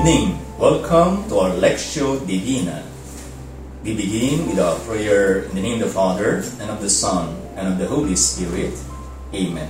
[0.00, 0.40] evening.
[0.56, 2.88] Welcome to our Lectio Divina.
[3.84, 7.36] We begin with our prayer in the name of the Father, and of the Son,
[7.52, 8.72] and of the Holy Spirit.
[9.36, 9.68] Amen.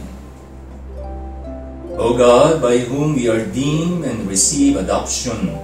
[1.98, 5.59] O God, by whom we are deemed and receive adoption,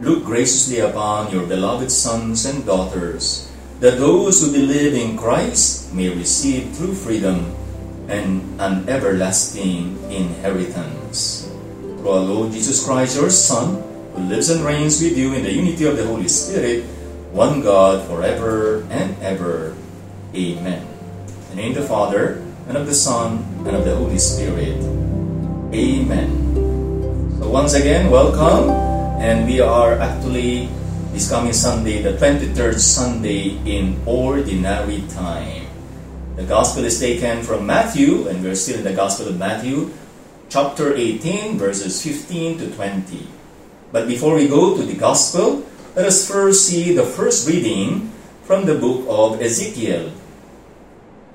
[0.00, 3.52] look graciously upon your beloved sons and daughters,
[3.84, 7.52] that those who believe in Christ may receive true freedom
[8.08, 11.52] and an everlasting inheritance.
[12.00, 13.89] Through our Lord Jesus Christ, your Son,
[14.20, 16.84] who lives and reigns with you in the unity of the Holy Spirit,
[17.32, 19.74] one God forever and ever.
[20.34, 20.84] Amen.
[20.84, 24.76] In the name of the Father, and of the Son, and of the Holy Spirit.
[25.72, 26.28] Amen.
[27.40, 28.70] So once again, welcome.
[29.20, 30.68] And we are actually
[31.12, 35.66] this coming Sunday, the 23rd Sunday in Ordinary Time.
[36.36, 39.92] The Gospel is taken from Matthew, and we're still in the Gospel of Matthew,
[40.48, 43.39] chapter 18, verses 15 to 20.
[43.92, 48.12] But before we go to the Gospel, let us first see the first reading
[48.46, 50.10] from the book of Ezekiel,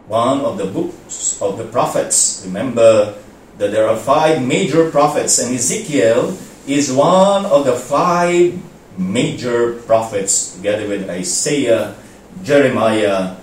[0.08, 2.44] one of the books of the prophets.
[2.46, 3.16] Remember
[3.58, 8.56] that there are five major prophets, and Ezekiel is one of the five
[8.98, 11.96] major prophets, together with Isaiah,
[12.44, 13.36] Jeremiah,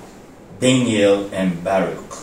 [0.61, 2.17] Daniel, and Baruch.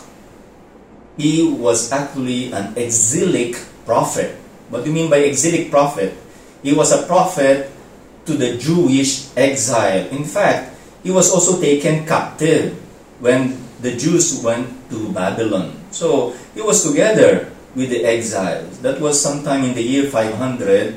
[1.16, 3.54] He was actually an exilic
[3.86, 4.34] prophet.
[4.70, 6.14] What do you mean by exilic prophet?
[6.62, 7.70] He was a prophet
[8.26, 10.06] to the Jewish exile.
[10.12, 12.76] In fact, he was also taken captive
[13.20, 15.72] when the Jews went to Babylon.
[15.90, 18.78] So he was together with the exiles.
[18.80, 20.92] That was sometime in the year 597.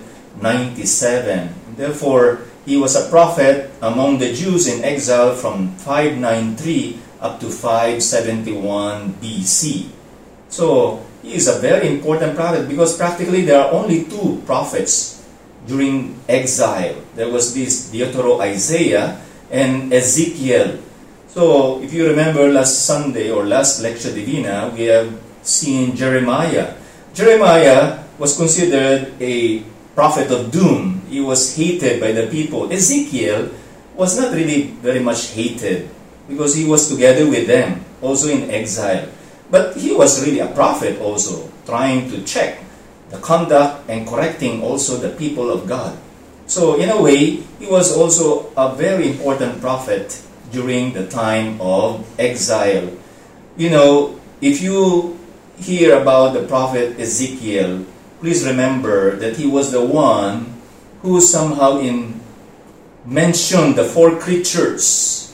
[1.78, 9.14] Therefore, he was a prophet among the Jews in exile from 593 up to 571
[9.20, 9.88] BC.
[10.50, 15.13] So, he is a very important prophet because practically there are only two prophets
[15.68, 16.96] during exile.
[17.16, 20.80] There was this Deutero Isaiah and Ezekiel.
[21.28, 25.10] So, if you remember last Sunday or last Lecture Divina, we have
[25.42, 26.76] seen Jeremiah.
[27.14, 29.62] Jeremiah was considered a
[29.96, 31.02] prophet of doom.
[31.10, 32.72] He was hated by the people.
[32.72, 33.50] Ezekiel
[33.96, 35.90] was not really very much hated
[36.28, 39.10] because he was together with them, also in exile.
[39.50, 42.64] But he was really a prophet also, trying to check
[43.14, 45.96] the conduct and correcting also the people of God.
[46.48, 50.20] So, in a way, he was also a very important prophet
[50.52, 52.90] during the time of exile.
[53.56, 55.18] You know, if you
[55.58, 57.86] hear about the prophet Ezekiel,
[58.20, 60.58] please remember that he was the one
[61.02, 62.20] who somehow in
[63.06, 65.32] mentioned the four creatures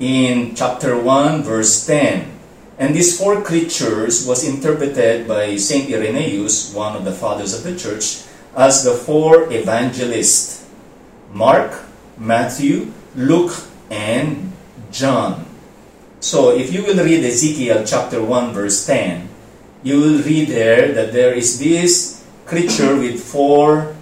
[0.00, 2.39] in chapter 1 verse 10
[2.80, 7.76] and these four creatures was interpreted by Saint Irenaeus, one of the fathers of the
[7.76, 8.24] church,
[8.56, 10.64] as the four evangelists
[11.30, 11.84] Mark,
[12.16, 13.52] Matthew, Luke,
[13.90, 14.50] and
[14.90, 15.44] John.
[16.20, 19.28] So if you will read Ezekiel chapter 1 verse 10,
[19.84, 23.94] you will read there that there is this creature with four,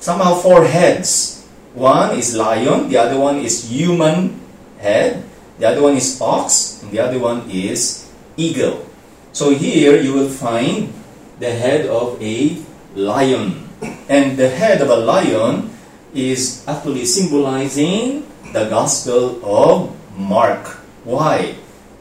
[0.00, 1.46] somehow four heads.
[1.72, 4.40] One is lion, the other one is human
[4.78, 5.25] head,
[5.58, 8.86] the other one is ox, and the other one is eagle.
[9.32, 10.92] So here you will find
[11.38, 12.56] the head of a
[12.94, 13.68] lion.
[14.08, 15.70] And the head of a lion
[16.14, 20.80] is actually symbolizing the Gospel of Mark.
[21.04, 21.56] Why?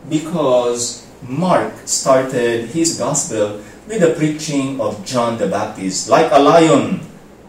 [0.08, 6.10] Because Mark started his Gospel with the preaching of John the Baptist.
[6.10, 7.02] Like a lion,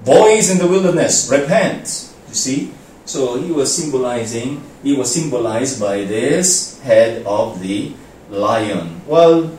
[0.04, 2.10] boys in the wilderness, repent.
[2.28, 2.72] You see?
[3.04, 7.90] So he was symbolizing, he was symbolized by this head of the
[8.30, 9.02] lion.
[9.02, 9.50] Well,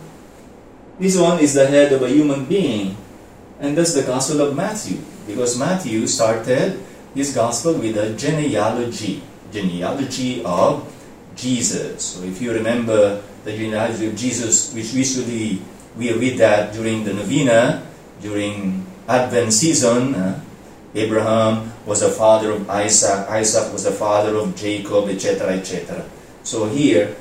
[0.95, 2.95] this one is the head of a human being.
[3.59, 5.03] And that's the Gospel of Matthew.
[5.27, 6.79] Because Matthew started
[7.13, 9.21] his Gospel with a genealogy.
[9.51, 10.87] Genealogy of
[11.35, 12.15] Jesus.
[12.15, 15.59] So if you remember the genealogy of Jesus, which usually
[15.97, 17.83] we read that during the novena,
[18.21, 20.39] during Advent season, uh,
[20.97, 26.03] Abraham was the father of Isaac, Isaac was the father of Jacob, etc., etc.
[26.41, 27.15] So here,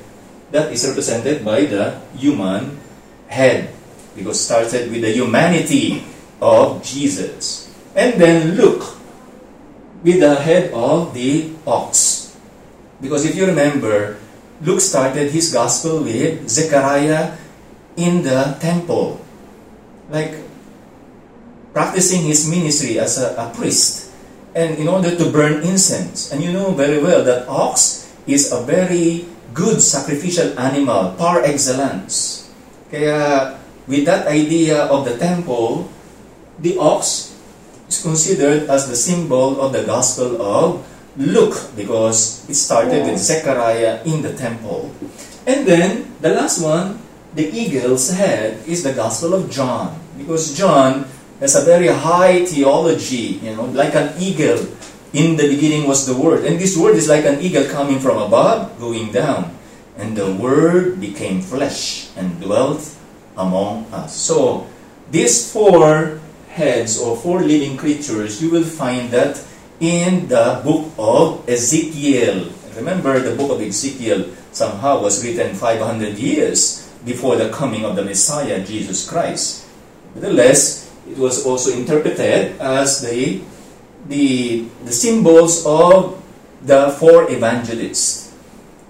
[0.51, 2.79] that is represented by the human
[3.27, 3.69] head,
[4.15, 6.03] because started with the humanity
[6.41, 7.69] of Jesus.
[7.93, 8.97] And then look
[10.03, 12.33] with the head of the ox.
[13.01, 14.17] Because if you remember,
[14.61, 17.37] Luke started his gospel with Zechariah
[17.95, 19.21] in the temple.
[20.09, 20.46] Like
[21.77, 24.09] practicing his ministry as a, a priest
[24.57, 26.33] and in order to burn incense.
[26.33, 32.49] And you know very well that ox is a very good sacrificial animal, par excellence.
[32.89, 35.85] Kaya with that idea of the temple,
[36.57, 37.37] the ox
[37.85, 40.81] is considered as the symbol of the Gospel of
[41.13, 43.27] Luke because it started with oh.
[43.29, 44.89] Zechariah in the temple.
[45.45, 46.97] And then the last one,
[47.37, 51.05] the eagle's head, is the Gospel of John because John
[51.39, 54.65] has a very high theology, you know, like an eagle.
[55.13, 56.45] In the beginning was the Word.
[56.45, 59.55] And this Word is like an eagle coming from above, going down.
[59.97, 62.83] And the Word became flesh and dwelt
[63.37, 64.15] among us.
[64.15, 64.67] So,
[65.09, 66.19] these four
[66.49, 69.41] heads or four living creatures, you will find that
[69.79, 72.51] in the book of Ezekiel.
[72.75, 78.03] Remember, the book of Ezekiel somehow was written 500 years before the coming of the
[78.03, 79.65] Messiah, Jesus Christ.
[80.15, 83.41] Nevertheless, it was also interpreted as the,
[84.07, 86.21] the, the symbols of
[86.61, 88.33] the four evangelists.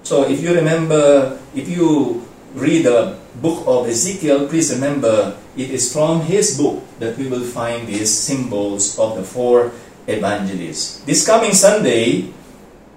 [0.03, 2.25] So if you remember, if you
[2.55, 7.43] read the book of Ezekiel, please remember it is from his book that we will
[7.43, 9.71] find these symbols of the four
[10.07, 11.01] evangelists.
[11.03, 12.31] This coming Sunday,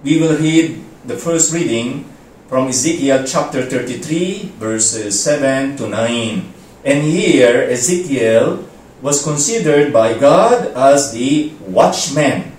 [0.03, 2.05] we will read the first reading
[2.47, 6.53] from Ezekiel chapter 33, verses 7 to 9.
[6.83, 8.65] And here, Ezekiel
[9.01, 12.53] was considered by God as the watchman.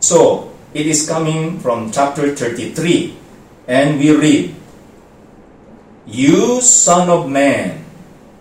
[0.00, 3.16] So, it is coming from chapter 33.
[3.66, 4.54] And we read,
[6.06, 7.84] You son of man,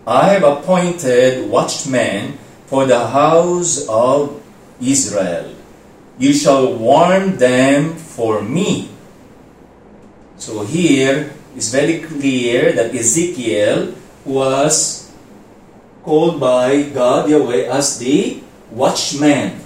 [0.06, 4.42] I have appointed watchmen for the house of
[4.82, 5.54] Israel.
[6.18, 8.90] You shall warn them for me.
[10.38, 13.94] So here is very clear that Ezekiel
[14.26, 15.07] was
[16.08, 18.40] called by God Yahweh as the
[18.72, 19.60] watchman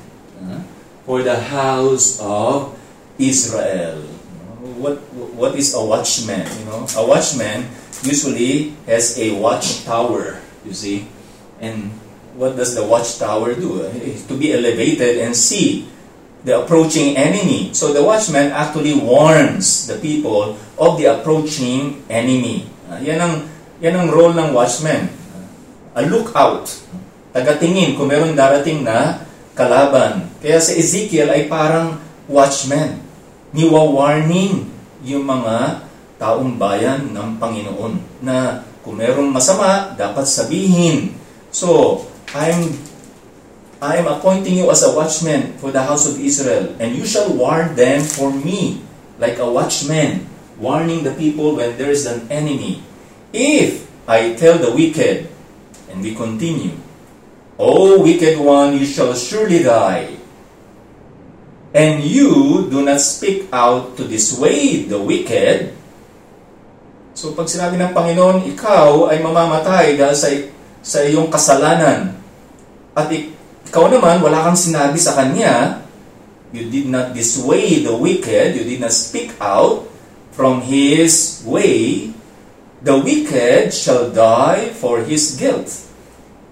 [1.06, 2.74] for the house of
[3.22, 4.02] Israel.
[4.82, 4.98] What
[5.38, 6.50] what is a watchman?
[6.50, 7.70] You know, a watchman
[8.02, 10.42] usually has a watchtower.
[10.66, 11.06] You see,
[11.62, 11.94] and
[12.34, 13.86] what does the watchtower do?
[14.30, 15.86] To be elevated and see
[16.42, 17.70] the approaching enemy.
[17.78, 22.66] So the watchman actually warns the people of the approaching enemy.
[23.06, 23.36] Yan, ang,
[23.78, 25.21] yan ang role ng watchman.
[25.92, 26.72] A lookout.
[27.36, 30.32] Tagatingin kung meron darating na kalaban.
[30.40, 32.00] Kaya si Ezekiel ay parang
[32.32, 33.04] watchman.
[33.52, 34.72] Niwa-warning
[35.04, 35.84] yung mga
[36.16, 41.14] taong bayan ng Panginoon na kung merong masama, dapat sabihin.
[41.52, 42.02] So,
[42.32, 42.80] I'm
[43.82, 47.34] I am appointing you as a watchman for the house of Israel, and you shall
[47.34, 48.86] warn them for me,
[49.18, 50.30] like a watchman,
[50.62, 52.86] warning the people when there is an enemy.
[53.34, 55.34] If I tell the wicked,
[55.92, 56.74] and we continue,
[57.62, 60.18] O wicked one, you shall surely die.
[61.72, 65.72] And you do not speak out to dissuade the wicked.
[67.16, 70.28] So pag sinabi ng Panginoon, ikaw ay mamamatay dahil sa,
[70.82, 72.18] sa iyong kasalanan,
[72.92, 73.08] at
[73.68, 75.86] ikaw naman, wala kang sinabi sa kanya,
[76.52, 79.88] you did not dissuade the wicked, you did not speak out
[80.36, 82.12] from his way,
[82.82, 85.70] the wicked shall die for his guilt,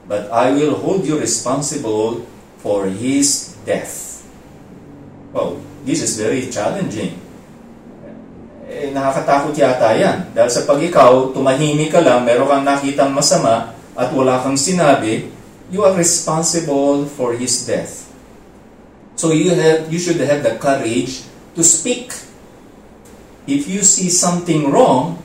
[0.05, 2.25] but I will hold you responsible
[2.61, 4.25] for his death.
[5.33, 7.17] Wow, this is very challenging.
[8.69, 10.29] Eh, nakakatakot yata yan.
[10.33, 15.27] Dahil sa pag ikaw, tumahimik ka lang, meron kang nakitang masama, at wala kang sinabi,
[15.73, 18.09] you are responsible for his death.
[19.19, 21.27] So you have you should have the courage
[21.57, 22.15] to speak.
[23.49, 25.19] If you see something wrong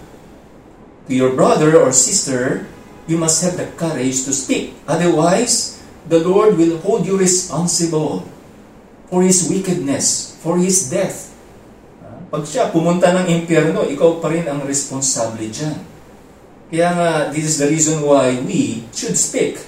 [1.08, 2.66] to your brother or sister,
[3.06, 4.72] you must have the courage to speak.
[4.88, 8.28] Otherwise, the Lord will hold you responsible
[9.08, 11.32] for his wickedness, for his death.
[12.32, 15.78] Pag siya pumunta ng impyerno, ikaw pa rin ang responsable dyan.
[16.72, 19.62] Kaya nga, this is the reason why we should speak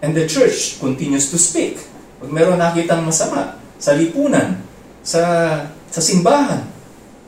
[0.00, 1.76] And the church continues to speak.
[2.20, 4.56] Pag meron nakitang masama sa lipunan,
[5.04, 5.20] sa,
[5.92, 6.64] sa simbahan,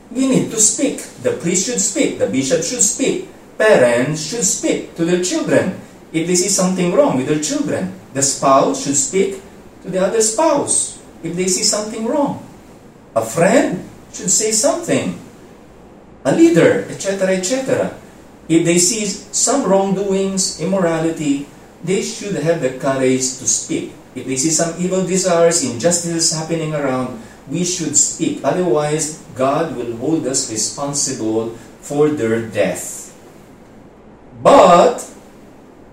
[0.09, 1.01] we need to speak.
[1.21, 2.17] The priest should speak.
[2.17, 3.29] The bishop should speak.
[3.63, 5.79] Parents should speak to their children.
[6.11, 9.39] If they see something wrong with their children, the spouse should speak
[9.83, 12.43] to the other spouse if they see something wrong.
[13.15, 15.15] A friend should say something.
[16.27, 17.95] A leader, etc., etc.
[18.51, 21.47] If they see some wrongdoings, immorality,
[21.87, 23.95] they should have the courage to speak.
[24.11, 27.15] If they see some evil desires, injustices happening around,
[27.47, 28.43] we should speak.
[28.43, 33.02] Otherwise, God will hold us responsible for their death.
[34.43, 35.07] But,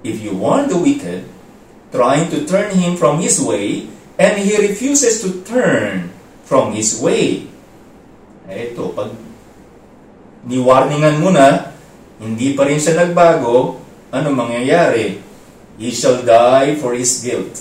[0.03, 1.31] if you warn the wicked,
[1.95, 3.87] trying to turn him from his way,
[4.19, 6.11] and he refuses to turn
[6.43, 7.47] from his way,
[8.51, 9.15] eto, pag
[10.51, 11.71] niwarningan mo na,
[12.19, 13.79] hindi pa rin siya nagbago,
[14.11, 15.23] ano mangyayari?
[15.79, 17.55] He shall die for his guilt,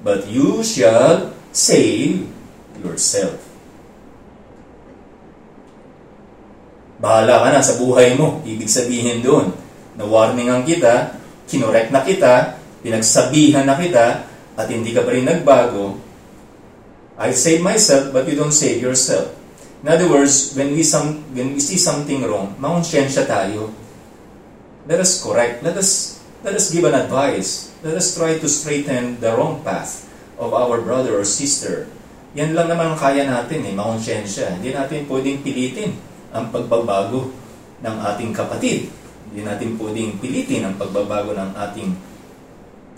[0.00, 2.26] but you shall save
[2.80, 3.38] yourself.
[6.98, 8.42] Bahala ka na sa buhay mo.
[8.42, 9.54] Ibig sabihin doon,
[9.96, 11.16] na-warningan kita,
[11.48, 15.96] kinorek na kita, pinagsabihan na kita, at hindi ka pa rin nagbago,
[17.16, 19.36] I save myself, but you don't save yourself.
[19.82, 23.74] In other words, when we, some, when we see something wrong, makonsyensya tayo.
[24.86, 25.62] Let us correct.
[25.62, 27.74] Let us, let us give an advice.
[27.82, 30.06] Let us try to straighten the wrong path
[30.38, 31.90] of our brother or sister.
[32.32, 34.56] Yan lang naman kaya natin eh, makonsyensya.
[34.56, 35.98] Hindi natin pwedeng pilitin
[36.32, 37.28] ang pagbabago
[37.82, 38.88] ng ating kapatid.
[39.28, 41.90] Hindi natin pwedeng pilitin ang pagbabago ng ating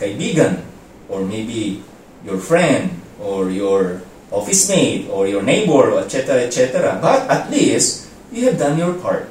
[0.00, 0.64] kaibigan
[1.06, 1.84] or maybe
[2.24, 2.90] your friend
[3.20, 4.02] or your
[4.34, 6.98] office mate or your neighbor, etc., etc.
[6.98, 9.30] But at least you have done your part.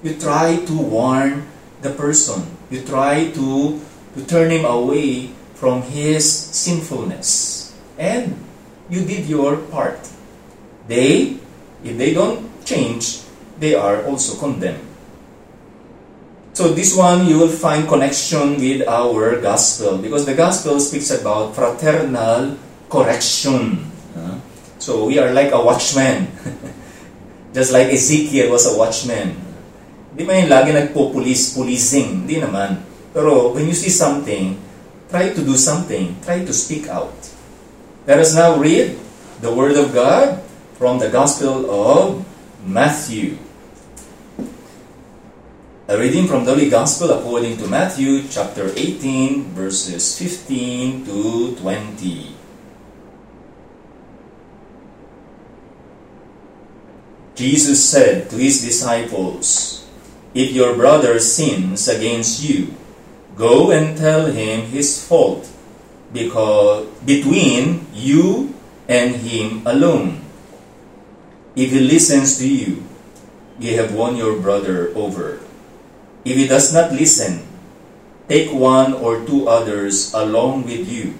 [0.00, 1.44] You try to warn
[1.82, 2.46] the person.
[2.70, 3.80] You try to
[4.16, 7.70] to turn him away from his sinfulness.
[7.98, 8.38] And
[8.88, 10.00] you did your part.
[10.88, 11.36] They,
[11.84, 13.20] if they don't change,
[13.60, 14.87] they are also condemned.
[16.58, 21.54] So this one you will find connection with our gospel because the gospel speaks about
[21.54, 22.58] fraternal
[22.90, 23.86] correction.
[24.82, 26.34] So we are like a watchman.
[27.54, 29.38] Just like Ezekiel was a watchman.
[30.18, 32.26] Di ba yung lagi nagpo-police, policing?
[32.26, 32.82] Di naman.
[33.14, 34.58] Pero when you see something,
[35.06, 36.18] try to do something.
[36.26, 37.14] Try to speak out.
[38.02, 38.98] Let us now read
[39.38, 40.42] the Word of God
[40.74, 42.26] from the Gospel of
[42.66, 43.38] Matthew.
[45.88, 52.36] A reading from the Holy Gospel according to Matthew chapter 18 verses 15 to 20.
[57.32, 59.88] Jesus said to his disciples,
[60.34, 62.76] If your brother sins against you,
[63.34, 65.48] go and tell him his fault
[66.12, 68.52] because between you
[68.92, 70.20] and him alone.
[71.56, 72.84] If he listens to you,
[73.58, 75.47] you have won your brother over.
[76.24, 77.46] If he does not listen,
[78.28, 81.14] take one or two others along with you,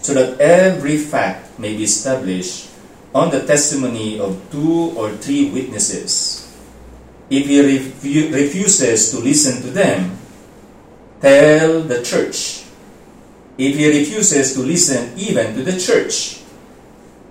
[0.00, 2.70] so that every fact may be established
[3.14, 6.46] on the testimony of two or three witnesses.
[7.30, 10.18] If he refu- refuses to listen to them,
[11.20, 12.64] tell the church.
[13.58, 16.40] If he refuses to listen even to the church,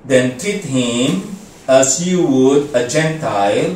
[0.05, 1.35] then treat him
[1.67, 3.75] as you would a Gentile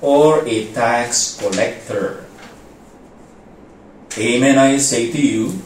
[0.00, 2.23] or a tax collector.
[4.14, 5.58] Amen, I say to you,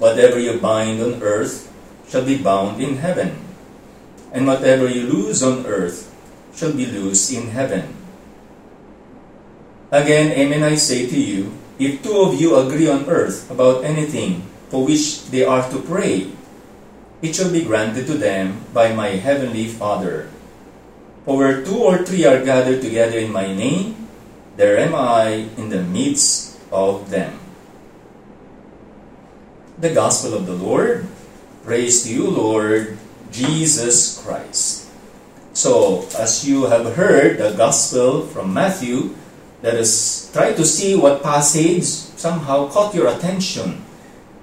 [0.00, 1.68] whatever you bind on earth
[2.08, 3.36] shall be bound in heaven,
[4.32, 6.08] and whatever you loose on earth
[6.56, 7.92] shall be loosed in heaven.
[9.92, 14.48] Again, amen, I say to you, if two of you agree on earth about anything
[14.72, 16.32] for which they are to pray,
[17.20, 20.32] it shall be granted to them by my heavenly Father.
[21.28, 24.08] For where two or three are gathered together in my name,
[24.56, 27.45] there am I in the midst of them.
[29.76, 31.04] The Gospel of the Lord.
[31.64, 32.96] Praise to you, Lord
[33.28, 34.88] Jesus Christ.
[35.52, 39.12] So, as you have heard the Gospel from Matthew,
[39.60, 41.84] let us try to see what passage
[42.16, 43.84] somehow caught your attention.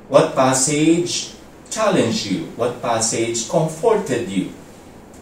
[0.05, 1.33] What passage
[1.71, 2.53] challenged you?
[2.53, 4.53] What passage comforted you?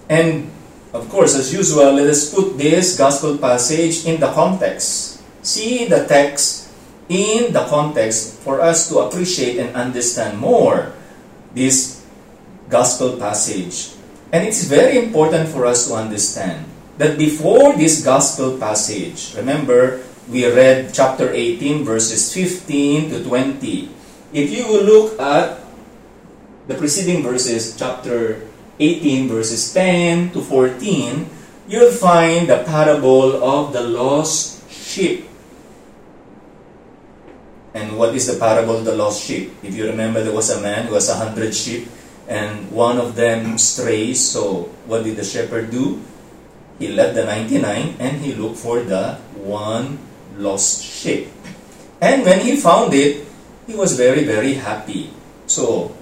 [0.10, 0.52] And
[0.92, 5.24] of course, as usual, let us put this gospel passage in the context.
[5.40, 6.71] See the text
[7.12, 10.96] in the context for us to appreciate and understand more
[11.52, 12.08] this
[12.72, 13.92] gospel passage.
[14.32, 16.64] And it's very important for us to understand
[16.96, 20.00] that before this gospel passage, remember,
[20.32, 23.92] we read chapter 18, verses 15 to 20.
[24.32, 25.60] If you will look at
[26.72, 28.48] the preceding verses, chapter
[28.80, 31.28] 18, verses 10 to 14,
[31.68, 35.31] you'll find the parable of the lost sheep.
[37.74, 39.56] And what is the parable of the lost sheep?
[39.64, 41.88] If you remember, there was a man who has a hundred sheep,
[42.28, 44.20] and one of them strays.
[44.20, 46.02] So, what did the shepherd do?
[46.80, 50.00] He left the 99 and he looked for the one
[50.36, 51.30] lost sheep.
[52.02, 53.28] And when he found it,
[53.68, 55.14] he was very, very happy.
[55.46, 55.94] So,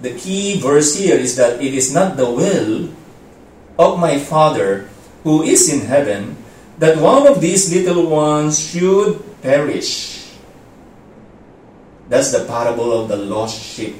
[0.00, 2.90] the key verse here is that it is not the will
[3.78, 4.90] of my Father
[5.22, 6.36] who is in heaven
[6.78, 10.17] that one of these little ones should perish.
[12.08, 13.96] That's the parable of the lost sheep.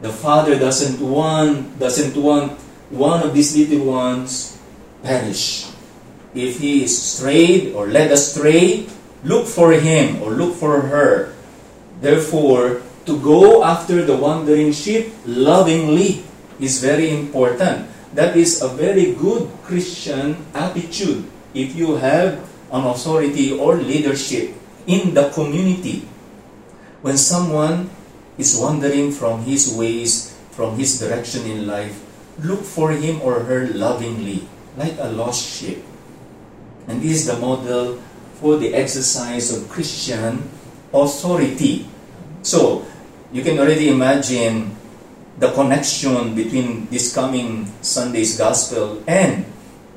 [0.00, 2.56] The father doesn't want doesn't want
[2.88, 4.56] one of these little ones
[5.02, 5.68] perish.
[6.34, 8.86] If he is strayed or led astray,
[9.24, 11.34] look for him or look for her.
[12.00, 16.22] Therefore, to go after the wandering sheep lovingly
[16.60, 17.88] is very important.
[18.14, 24.54] That is a very good Christian attitude if you have an authority or leadership
[24.86, 26.08] in the community.
[27.00, 27.90] When someone
[28.38, 31.94] is wandering from his ways, from his direction in life,
[32.42, 35.82] look for him or her lovingly, like a lost sheep.
[36.88, 38.02] And this is the model
[38.42, 40.50] for the exercise of Christian
[40.92, 41.86] authority.
[42.42, 42.86] So,
[43.30, 44.74] you can already imagine
[45.38, 49.46] the connection between this coming Sunday's gospel and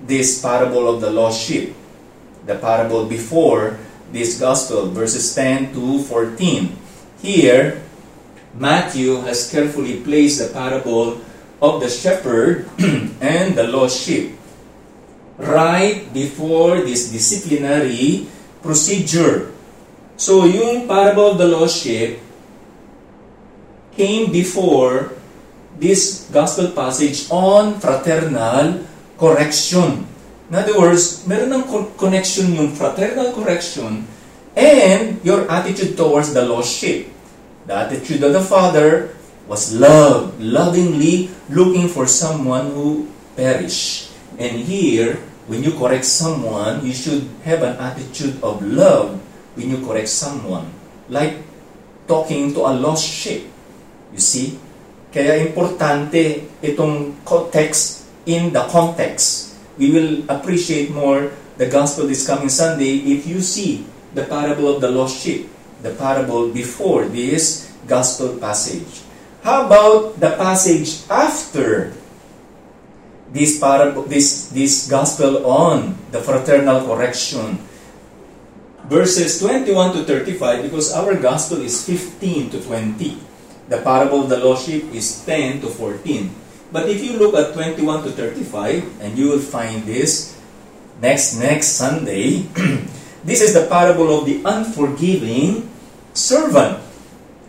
[0.05, 1.73] this parable of the lost sheep.
[2.45, 3.79] The parable before
[4.11, 6.80] this gospel, verses 10 to 14.
[7.21, 7.85] Here,
[8.57, 11.21] Matthew has carefully placed the parable
[11.61, 12.65] of the shepherd
[13.21, 14.41] and the lost sheep
[15.37, 18.25] right before this disciplinary
[18.65, 19.53] procedure.
[20.17, 22.17] So, yung parable of the lost sheep
[23.93, 25.13] came before
[25.77, 28.81] this gospel passage on fraternal
[29.21, 30.09] correction.
[30.49, 31.65] In other words, meron ng
[32.01, 34.09] connection yung fraternal correction
[34.55, 37.07] and your attitude towards the lost sheep.
[37.67, 39.15] The attitude of the father
[39.47, 44.11] was love, lovingly looking for someone who perished.
[44.37, 49.19] And here, when you correct someone, you should have an attitude of love
[49.55, 50.71] when you correct someone.
[51.07, 51.43] Like
[52.07, 53.47] talking to a lost sheep.
[54.11, 54.59] You see?
[55.11, 59.59] Kaya importante itong context in the context.
[59.75, 64.81] We will appreciate more the gospel this coming Sunday if you see the parable of
[64.81, 65.49] the lost sheep,
[65.81, 69.03] the parable before this gospel passage.
[69.43, 71.93] How about the passage after
[73.33, 77.57] this parable, this, this gospel on the fraternal correction?
[78.85, 83.17] Verses 21 to 35, because our gospel is 15 to 20.
[83.69, 86.29] The parable of the lost sheep is 10 to 14.
[86.71, 90.35] But if you look at 21 to 35, and you will find this
[91.01, 92.47] next next Sunday,
[93.23, 95.69] this is the parable of the unforgiving
[96.13, 96.81] servant.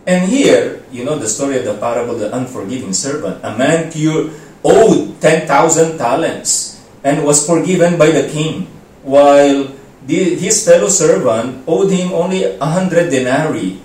[0.05, 3.39] And here, you know the story of the parable of the unforgiving servant.
[3.43, 4.29] A man pure
[4.63, 8.67] owed 10,000 talents and was forgiven by the king,
[9.03, 9.71] while
[10.05, 13.79] the, his fellow servant owed him only a 100 denarii.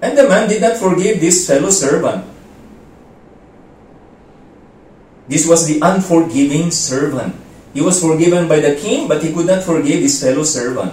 [0.00, 2.24] And the man did not forgive this fellow servant.
[5.28, 7.36] This was the unforgiving servant.
[7.74, 10.90] He was forgiven by the king, but he could not forgive his fellow servant.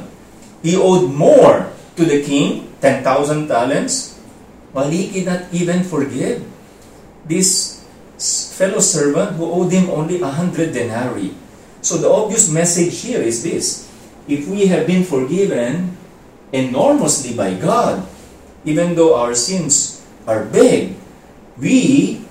[0.67, 4.19] He owed more to the king, 10,000 talents,
[4.75, 6.43] while he did not even forgive
[7.23, 7.79] this
[8.51, 11.31] fellow servant who owed him only 100 denarii.
[11.79, 13.87] So the obvious message here is this.
[14.27, 15.95] If we have been forgiven
[16.51, 18.03] enormously by God,
[18.67, 20.99] even though our sins are big,
[21.55, 22.27] we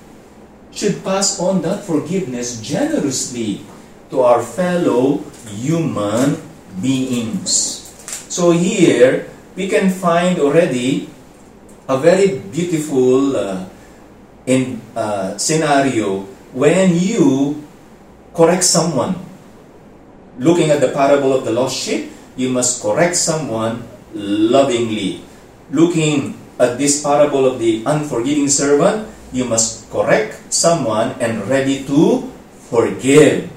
[0.77, 3.65] should pass on that forgiveness generously
[4.13, 6.37] to our fellow human
[6.85, 7.86] beings.
[8.29, 11.09] So here, we can find already
[11.89, 13.65] a very beautiful uh,
[14.47, 17.63] in, uh, scenario when you
[18.35, 19.15] correct someone.
[20.39, 25.27] Looking at the parable of the lost sheep, you must correct someone lovingly
[25.71, 32.31] looking at this parable of the unforgiving servant, you must correct someone and ready to
[32.71, 33.51] forgive.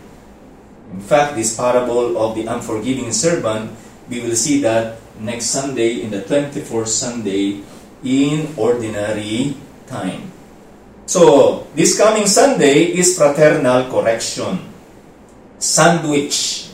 [0.94, 3.72] In fact, this parable of the unforgiving servant,
[4.10, 7.62] we will see that next Sunday in the 24th Sunday
[8.04, 9.56] in ordinary
[9.88, 10.32] time.
[11.06, 14.70] So, this coming Sunday is fraternal correction.
[15.58, 16.70] Sandwich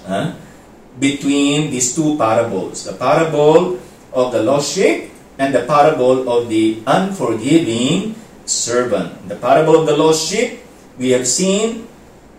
[1.00, 2.84] between these two parables.
[2.84, 3.80] The parable
[4.14, 9.28] of the lost sheep and the parable of the unforgiving servant.
[9.28, 10.64] The parable of the lost sheep,
[10.98, 11.88] we have seen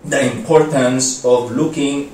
[0.04, 2.12] the importance of looking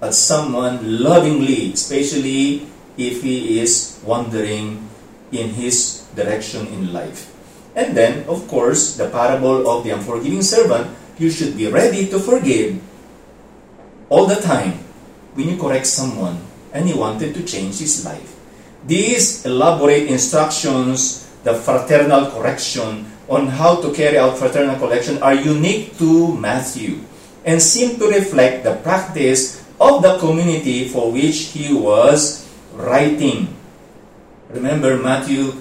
[0.00, 4.88] at someone lovingly, especially if he is wandering
[5.32, 7.32] in his direction in life.
[7.76, 12.18] And then, of course, the parable of the unforgiving servant, you should be ready to
[12.18, 12.80] forgive
[14.08, 14.72] all the time
[15.34, 16.40] when you correct someone
[16.72, 18.36] and he wanted to change his life.
[18.86, 25.96] These elaborate instructions, the fraternal correction on how to carry out fraternal correction are unique
[25.98, 26.98] to Matthew
[27.44, 33.56] and seem to reflect the practice of the community for which he was writing.
[34.50, 35.56] Remember, Matthew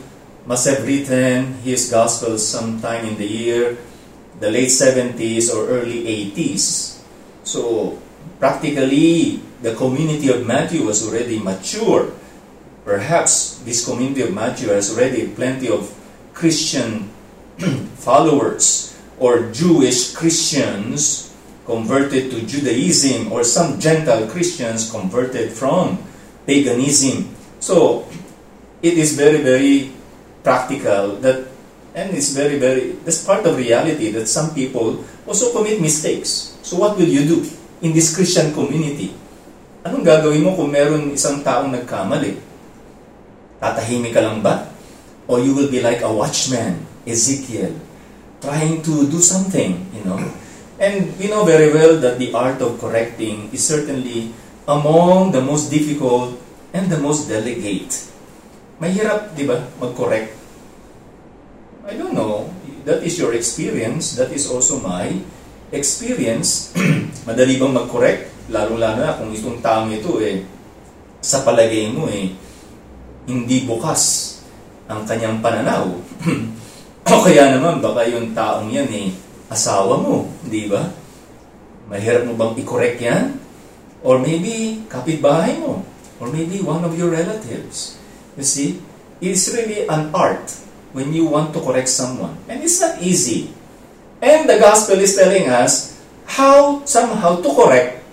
[0.45, 3.77] must have written his gospel sometime in the year
[4.39, 6.03] the late 70s or early
[6.35, 6.99] 80s.
[7.43, 7.97] So,
[8.39, 12.11] practically, the community of Matthew was already mature
[12.89, 15.93] Perhaps this community of Matthew has already plenty of
[16.33, 17.05] Christian
[18.01, 21.28] followers or Jewish Christians
[21.69, 26.01] converted to Judaism or some Gentile Christians converted from
[26.49, 27.29] paganism.
[27.61, 28.09] So,
[28.81, 29.93] it is very, very
[30.41, 31.45] practical that,
[31.93, 36.57] and it's very, very, that's part of reality that some people also commit mistakes.
[36.65, 37.45] So, what will you do
[37.85, 39.13] in this Christian community?
[39.85, 42.41] Anong gagawin mo kung meron isang taong nagkamali?
[43.61, 44.73] Tatahimik ka lang ba?
[45.29, 47.77] Or you will be like a watchman, Ezekiel,
[48.41, 50.17] trying to do something, you know?
[50.79, 54.31] And we know very well that the art of correcting is certainly
[54.63, 56.39] among the most difficult
[56.71, 58.07] and the most delicate.
[58.79, 60.39] Mahirap, di ba, mag-correct?
[61.83, 62.47] I don't know.
[62.87, 64.15] That is your experience.
[64.15, 65.19] That is also my
[65.75, 66.71] experience.
[67.27, 68.47] Madali bang mag-correct?
[68.47, 70.47] Lalo-lalo na kung itong taong ito eh,
[71.19, 72.31] sa palagay mo eh,
[73.27, 74.39] hindi bukas
[74.87, 75.91] ang kanyang pananaw.
[77.11, 79.11] o kaya naman, baka yung taong yan eh,
[79.49, 80.93] asawa mo, di ba?
[81.89, 83.25] Mahirap mo bang i-correct yan?
[84.05, 85.81] Or maybe kapitbahay mo.
[86.21, 87.97] Or maybe one of your relatives.
[88.37, 88.69] You see,
[89.19, 90.53] it's really an art
[90.93, 92.37] when you want to correct someone.
[92.45, 93.51] And it's not easy.
[94.21, 95.97] And the gospel is telling us
[96.29, 98.05] how somehow to correct.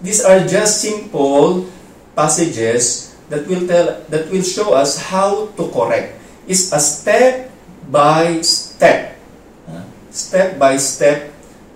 [0.00, 1.68] These are just simple
[2.16, 6.16] passages that will tell that will show us how to correct.
[6.46, 7.50] It's a step
[7.90, 9.17] by step
[10.10, 11.32] step by step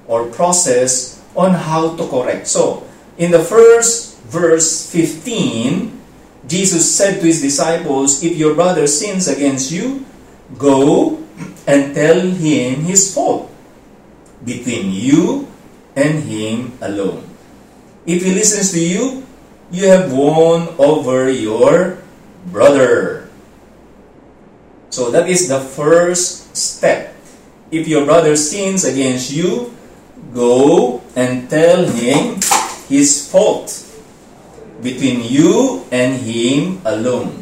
[0.07, 2.47] or process on how to correct.
[2.47, 2.87] So,
[3.19, 6.01] in the first verse 15,
[6.47, 10.05] Jesus said to his disciples, If your brother sins against you,
[10.59, 11.23] go
[11.67, 13.51] and tell him his fault
[14.45, 15.47] between you
[15.95, 17.23] and him alone.
[18.05, 19.23] If he listens to you,
[19.71, 22.03] you have won over your
[22.51, 23.31] brother.
[24.91, 27.12] So that is the first step
[27.73, 29.73] if your brother sins against you,
[30.37, 32.37] go and tell him
[32.93, 33.73] his fault
[34.85, 37.41] between you and him alone.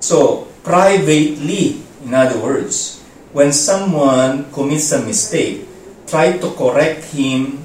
[0.00, 3.04] So, privately, in other words,
[3.36, 5.68] when someone commits a mistake,
[6.08, 7.60] try to correct him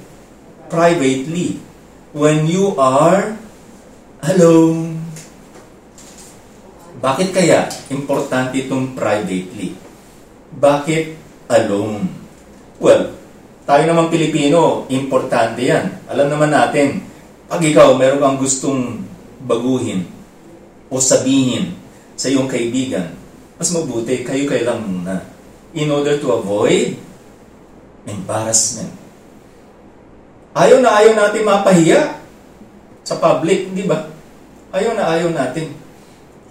[0.67, 1.63] privately
[2.11, 3.39] when you are
[4.27, 4.99] alone.
[6.99, 9.73] Bakit kaya importante itong privately?
[10.51, 11.20] Bakit
[11.51, 12.07] alone.
[12.79, 13.13] Well,
[13.67, 16.01] tayo naman Pilipino, importante yan.
[16.09, 17.03] Alam naman natin,
[17.51, 19.03] pag ikaw meron kang gustong
[19.43, 20.07] baguhin
[20.87, 21.75] o sabihin
[22.15, 23.11] sa iyong kaibigan,
[23.59, 25.21] mas mabuti kayo-kayo lang muna
[25.75, 26.97] in order to avoid
[28.07, 28.91] embarrassment.
[30.51, 32.01] Ayaw na ayaw natin mapahiya
[33.07, 34.09] sa public, di ba?
[34.75, 35.71] Ayaw na ayaw natin.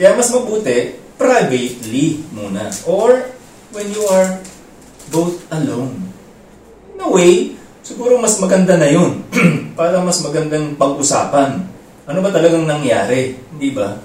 [0.00, 2.72] Kaya mas mabuti, privately muna.
[2.88, 3.28] Or
[3.76, 4.40] when you are
[5.10, 6.10] both alone.
[6.94, 9.26] In a way, siguro mas maganda na yun.
[9.78, 11.66] Para mas magandang pag-usapan.
[12.06, 13.38] Ano ba talagang nangyari?
[13.58, 13.98] Di ba?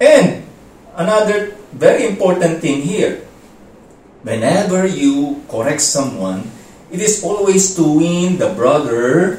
[0.00, 0.46] And,
[0.96, 3.26] another very important thing here.
[4.26, 6.50] Whenever you correct someone,
[6.90, 9.38] it is always to win the brother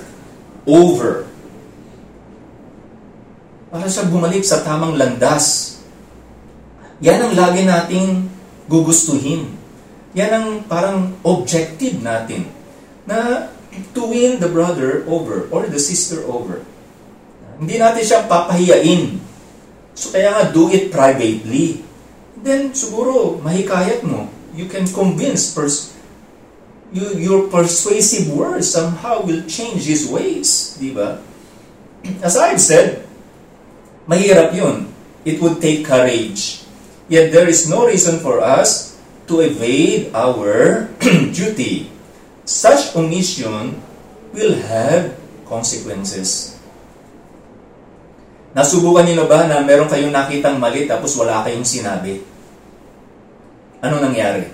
[0.63, 1.27] over.
[3.67, 5.77] Para siya bumalik sa tamang landas.
[7.03, 8.31] Yan ang lagi nating
[8.71, 9.56] gugustuhin.
[10.17, 12.49] Yan ang parang objective natin
[13.05, 13.53] na
[13.93, 16.65] to win the brother over or the sister over.
[17.61, 19.21] Hindi natin siya papahiyain.
[19.93, 21.85] So kaya nga do it privately.
[22.33, 24.33] Then siguro mahikayat mo.
[24.57, 25.93] You can convince pers
[26.89, 30.81] you, your persuasive words somehow will change his ways.
[30.81, 31.21] Di ba?
[32.25, 33.05] As I've said,
[34.09, 34.89] mahirap yun.
[35.27, 36.65] It would take courage.
[37.05, 38.96] Yet there is no reason for us
[39.27, 40.87] to evade our
[41.37, 41.91] duty.
[42.47, 43.75] Such omission
[44.31, 45.13] will have
[45.43, 46.55] consequences.
[48.55, 52.23] Nasubukan niyo ba na meron kayong nakitang mali tapos wala kayong sinabi?
[53.83, 54.47] Ano nangyari?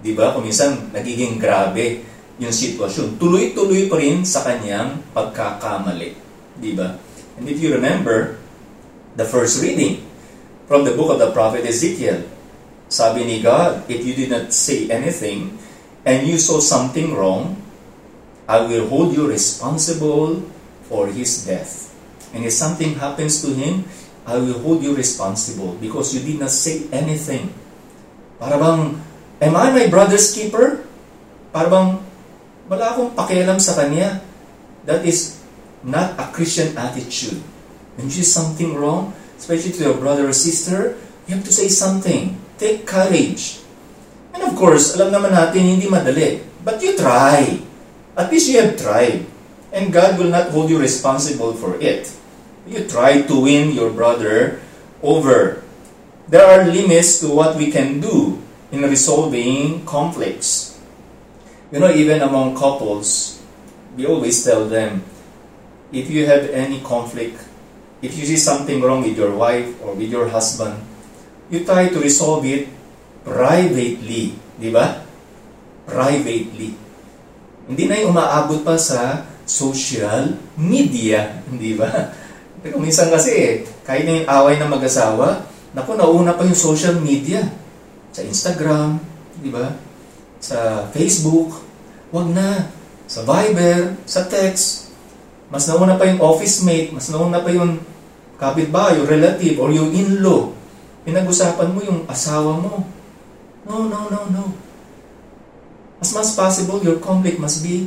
[0.00, 0.32] Di ba?
[0.32, 3.16] Kung nagiging grabe yung sitwasyon.
[3.16, 6.16] Tuloy-tuloy pa rin sa kanyang pagkakamali.
[6.56, 6.96] Di ba?
[7.36, 8.40] And if you remember,
[9.16, 10.04] the first reading
[10.68, 12.24] from the book of the prophet Ezekiel,
[12.86, 15.58] sabi ni God, if you did not say anything
[16.06, 17.58] and you saw something wrong,
[18.46, 20.46] I will hold you responsible
[20.86, 21.90] for his death.
[22.30, 23.90] And if something happens to him,
[24.26, 27.50] I will hold you responsible because you did not say anything.
[28.38, 29.02] Para bang,
[29.42, 30.86] am I my brother's keeper?
[31.50, 31.98] Para bang,
[32.70, 34.22] wala akong pakialam sa kanya.
[34.86, 35.42] That is
[35.82, 37.42] not a Christian attitude.
[37.98, 40.94] When you see something wrong, especially to your brother or sister,
[41.26, 42.38] you have to say something.
[42.56, 43.60] Take courage.
[44.32, 46.40] And of course, alam naman natin, hindi madali.
[46.64, 47.60] But you try.
[48.16, 49.24] At least you have tried.
[49.72, 52.08] And God will not hold you responsible for it.
[52.64, 54.60] You try to win your brother
[55.04, 55.62] over.
[56.26, 58.40] There are limits to what we can do
[58.72, 60.80] in resolving conflicts.
[61.70, 63.42] You know, even among couples,
[63.96, 65.02] we always tell them,
[65.92, 67.38] if you have any conflict,
[68.02, 70.78] if you see something wrong with your wife or with your husband,
[71.50, 72.70] you try to resolve it
[73.26, 74.38] privately.
[74.56, 75.02] Di ba?
[75.86, 76.74] Privately.
[77.66, 81.42] Hindi na yung umaabot pa sa social media.
[81.50, 81.90] Di ba?
[82.62, 87.46] Pero minsan kasi, kahit na yung away ng mag-asawa, naku, nauna pa yung social media.
[88.10, 88.98] Sa Instagram,
[89.38, 89.76] di ba?
[90.42, 91.62] Sa Facebook,
[92.10, 92.70] wag na.
[93.06, 94.90] Sa Viber, sa text.
[95.46, 97.78] Mas nauna pa yung office mate, mas nauna pa yung
[98.34, 100.55] kapitbahay, yung relative, or yung in-law.
[101.06, 102.82] Pinag-usapan mo yung asawa mo.
[103.62, 104.44] No, no, no, no.
[106.02, 107.86] As much possible, your conflict must be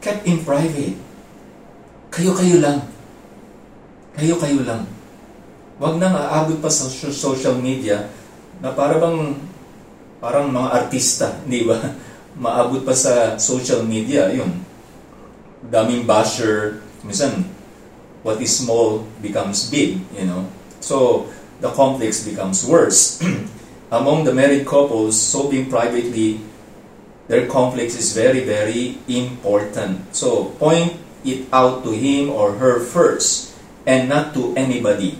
[0.00, 0.96] kept in private.
[2.08, 2.88] Kayo-kayo lang.
[4.16, 4.88] Kayo-kayo lang.
[5.76, 8.08] Huwag nang aabot pa sa social media
[8.60, 9.36] na para bang
[10.20, 11.76] parang mga artista, di ba?
[12.40, 14.64] Maabot pa sa social media, yun.
[15.68, 17.44] Daming basher, minsan,
[18.24, 20.48] what is small becomes big, you know.
[20.80, 21.28] So,
[21.60, 23.22] the conflicts becomes worse.
[23.92, 26.40] Among the married couples, solving privately
[27.30, 30.10] their conflicts is very, very important.
[30.10, 33.54] So, point it out to him or her first
[33.86, 35.14] and not to anybody.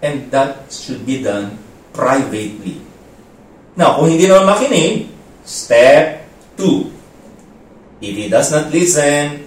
[0.00, 1.60] And that should be done
[1.92, 2.80] privately.
[3.76, 5.12] Now, kung hindi naman makinig,
[5.44, 6.24] step
[6.56, 8.00] 2.
[8.00, 9.44] If he does not listen,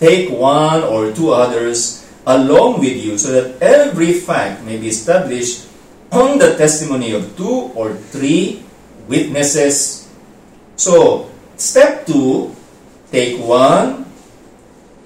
[0.00, 5.69] take one or two others along with you so that every fact may be established
[6.10, 8.62] on the testimony of two or three
[9.06, 10.06] witnesses.
[10.74, 12.54] So, step two,
[13.14, 14.06] take one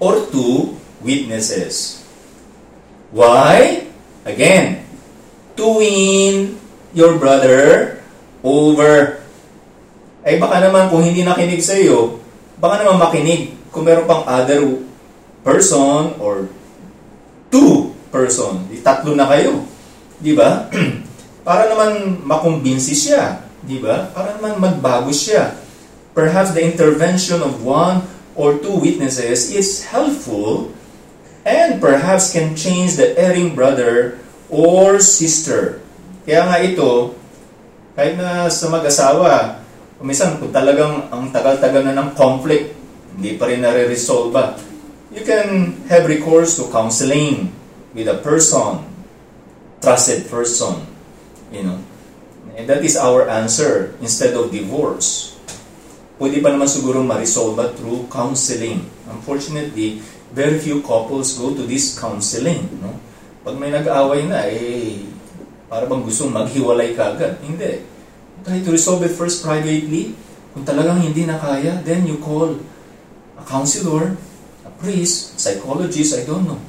[0.01, 2.05] or two witnesses.
[3.13, 3.85] Why?
[4.25, 4.85] Again,
[5.55, 6.57] to win
[6.97, 8.01] your brother
[8.41, 9.21] over.
[10.25, 12.17] Ay baka naman kung hindi nakinig sa iyo,
[12.57, 14.81] baka naman makinig kung meron pang other
[15.45, 16.49] person or
[17.53, 18.65] two person.
[18.81, 19.69] Tatlo na kayo.
[20.19, 20.71] Di ba?
[21.47, 23.43] Para naman makumbinsi siya.
[23.65, 24.13] Di ba?
[24.13, 25.57] Para naman magbago siya.
[26.15, 28.07] Perhaps the intervention of one
[28.39, 30.71] or two witnesses is helpful
[31.43, 35.83] and perhaps can change the erring brother or sister.
[36.25, 37.13] Kaya nga ito,
[37.99, 39.61] kahit na sa mag-asawa,
[40.01, 42.73] kumisan kung talagang ang tagal-tagal na ng conflict,
[43.15, 44.57] hindi pa rin nare-resolve ba,
[45.15, 47.53] you can have recourse to counseling
[47.95, 48.94] with a person
[49.85, 50.89] trusted person.
[51.53, 51.79] You know.
[52.57, 55.37] And that is our answer instead of divorce.
[56.15, 58.87] Pwede pa naman siguro ma-resolve through counseling.
[59.11, 59.99] Unfortunately,
[60.31, 62.71] very few couples go to this counseling.
[62.79, 62.95] No?
[63.43, 65.03] Pag may nag-away na, eh,
[65.67, 67.43] para bang gusto maghiwalay kagad.
[67.43, 67.83] Hindi.
[68.47, 70.15] Try to resolve it first privately.
[70.55, 72.55] Kung talagang hindi na kaya, then you call
[73.35, 74.15] a counselor,
[74.63, 76.63] a priest, psychologist, I don't know.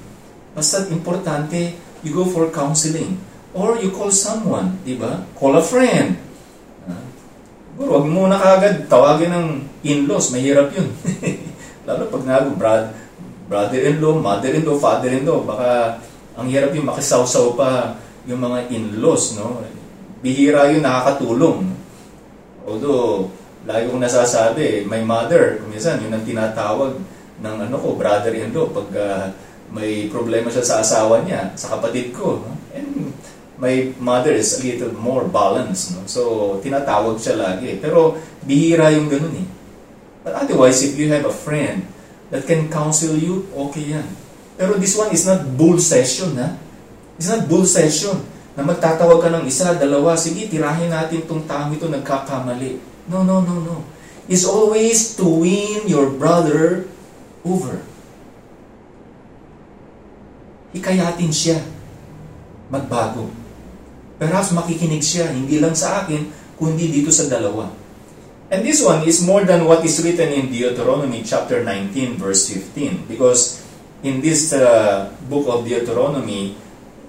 [0.57, 3.17] Basta importante, you go for counseling.
[3.57, 5.25] Or you call someone, di ba?
[5.33, 6.21] Call a friend.
[6.85, 7.01] Uh,
[7.81, 9.47] huwag mo na kagad tawagin ng
[9.81, 10.93] in-laws, mahirap yun.
[11.89, 12.93] Lalo pag nago, brad,
[13.49, 15.97] brother-in-law, mother-in-law, father-in-law, baka
[16.35, 17.95] ang hirap yung makisawsaw pa
[18.27, 19.63] yung mga in-laws, no?
[20.19, 21.71] Bihira yung nakakatulong.
[22.65, 23.31] Although,
[23.63, 26.99] lagi kong nasasabi, my mother, kuminsan, yun ang tinatawag
[27.39, 29.25] ng ano ko, brother-in-law, pag uh,
[29.73, 32.41] may problema siya sa asawa niya, sa kapatid ko.
[32.43, 32.51] No?
[32.75, 33.13] And
[33.57, 35.95] my mother is a little more balanced.
[35.95, 36.05] No?
[36.05, 36.21] So,
[36.61, 37.79] tinatawag siya lagi.
[37.81, 39.47] Pero, bihira yung ganun eh.
[40.25, 41.85] But otherwise, if you have a friend
[42.33, 44.07] that can counsel you, okay yan.
[44.55, 46.57] Pero this one is not bull session, ha?
[47.19, 48.23] It's not bull session
[48.55, 52.79] na magtatawag ka ng isa, dalawa, sige, tirahin natin itong taong ito nagkakamali.
[53.11, 53.83] No, no, no, no.
[54.25, 56.89] It's always to win your brother
[57.45, 57.85] over
[60.75, 61.57] hikayatin siya
[62.67, 63.31] magbago.
[64.19, 66.27] Perhaps makikinig siya, hindi lang sa akin,
[66.59, 67.71] kundi dito sa dalawa.
[68.51, 73.09] And this one is more than what is written in Deuteronomy chapter 19 verse 15
[73.09, 73.65] because
[74.05, 76.53] in this uh, book of Deuteronomy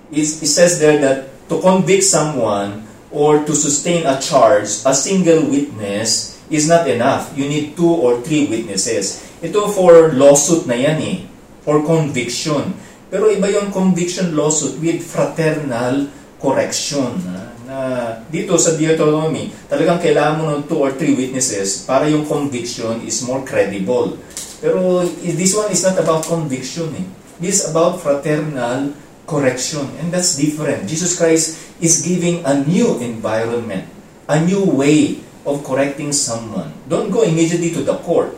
[0.09, 5.45] it, it says there that to convict someone or to sustain a charge, a single
[5.47, 7.37] witness is not enough.
[7.37, 9.23] You need two or three witnesses.
[9.45, 11.19] Ito for lawsuit na yan eh,
[11.63, 12.75] for conviction.
[13.07, 16.11] Pero iba yung conviction lawsuit with fraternal
[16.43, 17.23] correction.
[17.67, 23.03] Na, dito sa Deuteronomy, talagang kailangan mo ng two or three witnesses para yung conviction
[23.03, 24.19] is more credible.
[24.63, 26.91] Pero this one is not about conviction.
[26.95, 27.07] Eh.
[27.39, 28.95] This is about fraternal
[29.27, 29.87] correction.
[30.03, 30.87] And that's different.
[30.91, 33.87] Jesus Christ is giving a new environment,
[34.27, 36.75] a new way of correcting someone.
[36.91, 38.35] Don't go immediately to the court.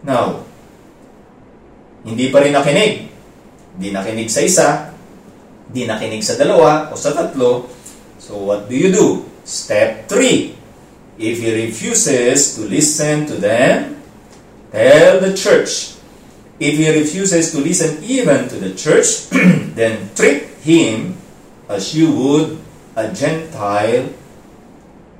[0.00, 0.47] Now,
[2.08, 3.06] hindi pa rin nakinig.
[3.76, 4.68] Hindi nakinig sa isa,
[5.68, 7.68] di nakinig sa dalawa o sa tatlo,
[8.16, 9.28] so what do you do?
[9.44, 10.56] Step 3.
[11.20, 14.00] If he refuses to listen to them,
[14.72, 15.98] tell the church.
[16.58, 19.28] If he refuses to listen even to the church,
[19.78, 21.18] then treat him
[21.68, 22.58] as you would
[22.98, 24.10] a Gentile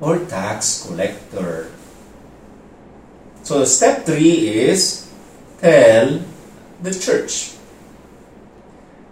[0.01, 1.71] or tax collector.
[3.43, 4.19] So step 3
[4.69, 5.07] is
[5.59, 6.19] tell
[6.81, 7.55] the church.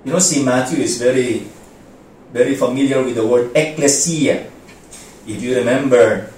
[0.05, 1.47] You know, see, Matthew is very,
[2.31, 4.47] very familiar with the word ecclesia.
[5.27, 6.31] If you remember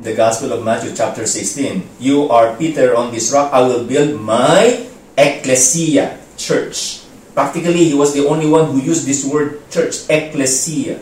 [0.00, 4.20] the Gospel of Matthew, chapter 16, you are Peter on this rock, I will build
[4.20, 4.84] my
[5.16, 7.00] ecclesia, church.
[7.32, 11.00] Practically, he was the only one who used this word church, ecclesia.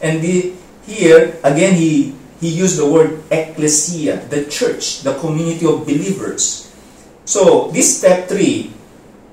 [0.00, 0.54] And the,
[0.86, 6.72] here, again, he, he used the word ecclesia, the church, the community of believers.
[7.26, 8.77] So, this step 3,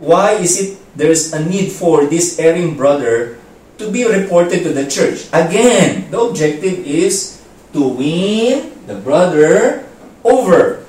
[0.05, 3.41] why is it there's a need for this erring brother
[3.77, 5.27] to be reported to the church.
[5.35, 7.43] Again, the objective is
[7.75, 9.83] to win the brother
[10.23, 10.87] over.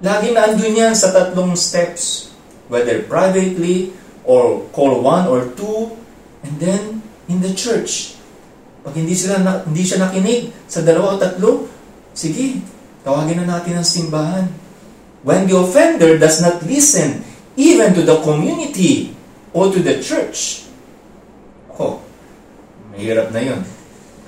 [0.00, 2.32] Lagi na andun yan sa tatlong steps.
[2.72, 3.92] Whether privately,
[4.24, 5.92] or call one or two,
[6.46, 8.16] and then in the church.
[8.80, 11.68] Pag hindi, sila na, hindi siya nakinig sa dalawa o tatlo,
[12.16, 12.64] sige,
[13.04, 14.48] tawagin na natin ang simbahan.
[15.20, 19.14] When the offender does not listen even to the community
[19.50, 20.68] or to the church.
[21.74, 22.02] Oh,
[22.92, 23.60] mahirap na yun.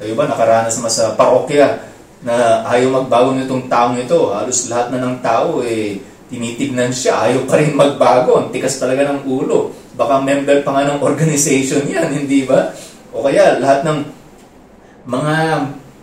[0.02, 1.86] Kayo ba nakaranas naman sa parokya
[2.22, 4.34] na ayaw magbago nitong taong ito?
[4.34, 6.00] Halos lahat na ng tao eh
[6.32, 8.40] tinitignan siya, ayaw pa rin magbago.
[8.40, 9.76] Ang tikas talaga ng ulo.
[9.92, 12.72] Baka member pa nga ng organization yan, hindi ba?
[13.12, 13.98] O kaya lahat ng
[15.04, 15.36] mga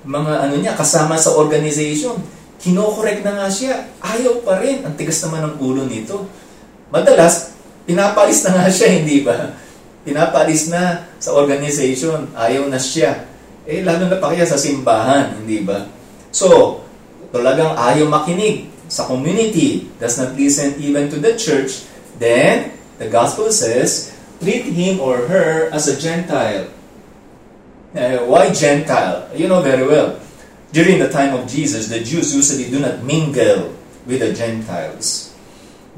[0.06, 2.16] mga ano niya kasama sa organization,
[2.62, 4.86] kinokorek na nga siya, ayaw pa rin.
[4.86, 6.30] Ang tigas naman ng ulo nito.
[6.90, 7.54] Madalas,
[7.86, 9.54] pinapalis na nga siya, hindi ba?
[10.02, 13.30] Pinapalis na sa organization, ayaw na siya.
[13.70, 15.86] Eh, lalo na pa kaya sa simbahan, hindi ba?
[16.34, 16.82] So,
[17.30, 21.86] talagang ayaw makinig sa community, does not listen even to the church,
[22.18, 26.74] then, the gospel says, treat him or her as a Gentile.
[27.94, 29.30] Uh, why Gentile?
[29.38, 30.18] You know very well.
[30.74, 33.78] During the time of Jesus, the Jews usually do not mingle
[34.10, 35.29] with the Gentiles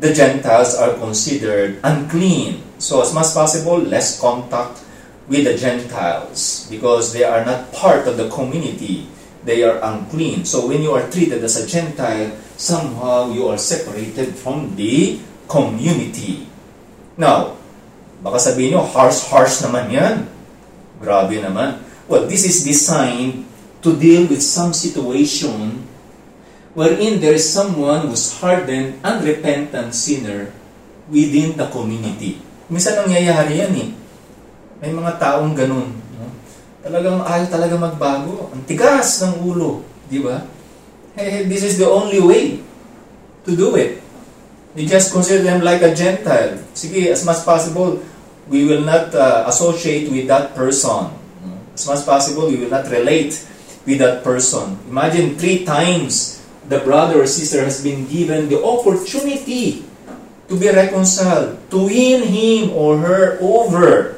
[0.01, 2.65] the Gentiles are considered unclean.
[2.81, 4.81] So as much as possible, less contact
[5.29, 9.05] with the Gentiles because they are not part of the community.
[9.45, 10.45] They are unclean.
[10.45, 16.49] So when you are treated as a Gentile, somehow you are separated from the community.
[17.13, 17.61] Now,
[18.25, 20.15] baka sabihin nyo, harsh-harsh naman yan.
[20.97, 21.77] Grabe naman.
[22.09, 23.45] Well, this is designed
[23.85, 25.85] to deal with some situation
[26.73, 30.51] wherein there is someone who's hardened, unrepentant sinner
[31.11, 32.39] within the community.
[32.71, 33.89] Minsan nangyayari yan eh.
[34.79, 35.91] May mga taong ganun.
[36.15, 36.25] No?
[36.81, 38.49] Talagang ayaw talaga magbago.
[38.55, 39.83] Ang tigas ng ulo.
[40.07, 40.47] Di ba?
[41.13, 42.63] Hey, this is the only way
[43.43, 43.99] to do it.
[44.71, 46.63] You just consider them like a Gentile.
[46.71, 47.99] Sige, as much possible,
[48.47, 51.11] we will not uh, associate with that person.
[51.75, 53.35] As much possible, we will not relate
[53.83, 54.79] with that person.
[54.87, 56.40] Imagine three times
[56.71, 59.83] the brother or sister has been given the opportunity
[60.47, 64.15] to be reconciled, to win him or her over.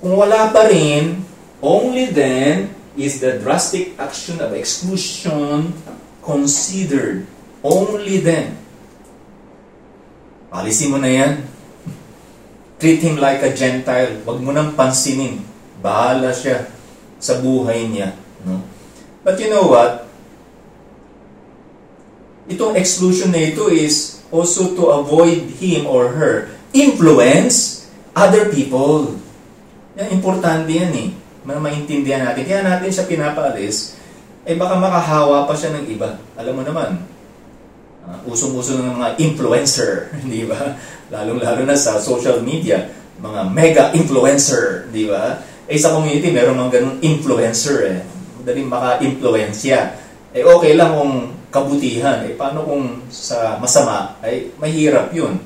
[0.00, 1.24] Kung wala pa rin,
[1.64, 5.72] only then is the drastic action of exclusion
[6.20, 7.24] considered.
[7.64, 8.56] Only then.
[10.52, 11.32] Alisin mo na yan.
[12.80, 14.20] Treat him like a Gentile.
[14.24, 15.44] Huwag mo nang pansinin.
[15.80, 16.68] Bahala siya
[17.20, 18.16] sa buhay niya.
[18.48, 18.64] No?
[19.20, 20.09] But you know what?
[22.50, 29.18] Itong exclusion na ito is also to avoid him or her influence other people.
[29.98, 31.08] Yan, importante yan eh.
[31.46, 32.46] Maintindihan natin.
[32.46, 33.98] Kaya natin siya pinapaalis,
[34.46, 36.18] eh baka makahawa pa siya ng iba.
[36.38, 37.02] Alam mo naman,
[38.06, 40.78] uh, usong-uso ng mga influencer, di ba?
[41.10, 42.86] Lalong-lalo na sa social media,
[43.18, 45.42] mga mega influencer, di ba?
[45.66, 47.98] Eh sa community, meron mga ganun influencer eh.
[48.42, 49.78] Madaling maka-influensya.
[50.30, 52.24] Eh okay lang kung kabutihan.
[52.24, 55.42] Eh, paano kung sa masama, ay mahirap yun.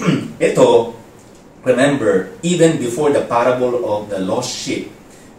[0.40, 0.96] Ito,
[1.62, 4.90] remember, even before the parable of the lost sheep,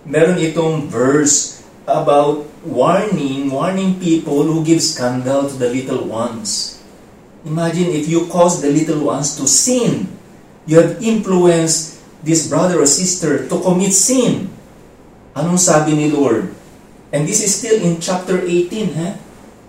[0.05, 6.79] meron itong verse about warning, warning people who give scandal to the little ones.
[7.43, 10.07] Imagine if you cause the little ones to sin.
[10.63, 14.47] You have influenced this brother or sister to commit sin.
[15.35, 16.55] Anong sabi ni Lord?
[17.11, 19.13] And this is still in chapter 18, huh?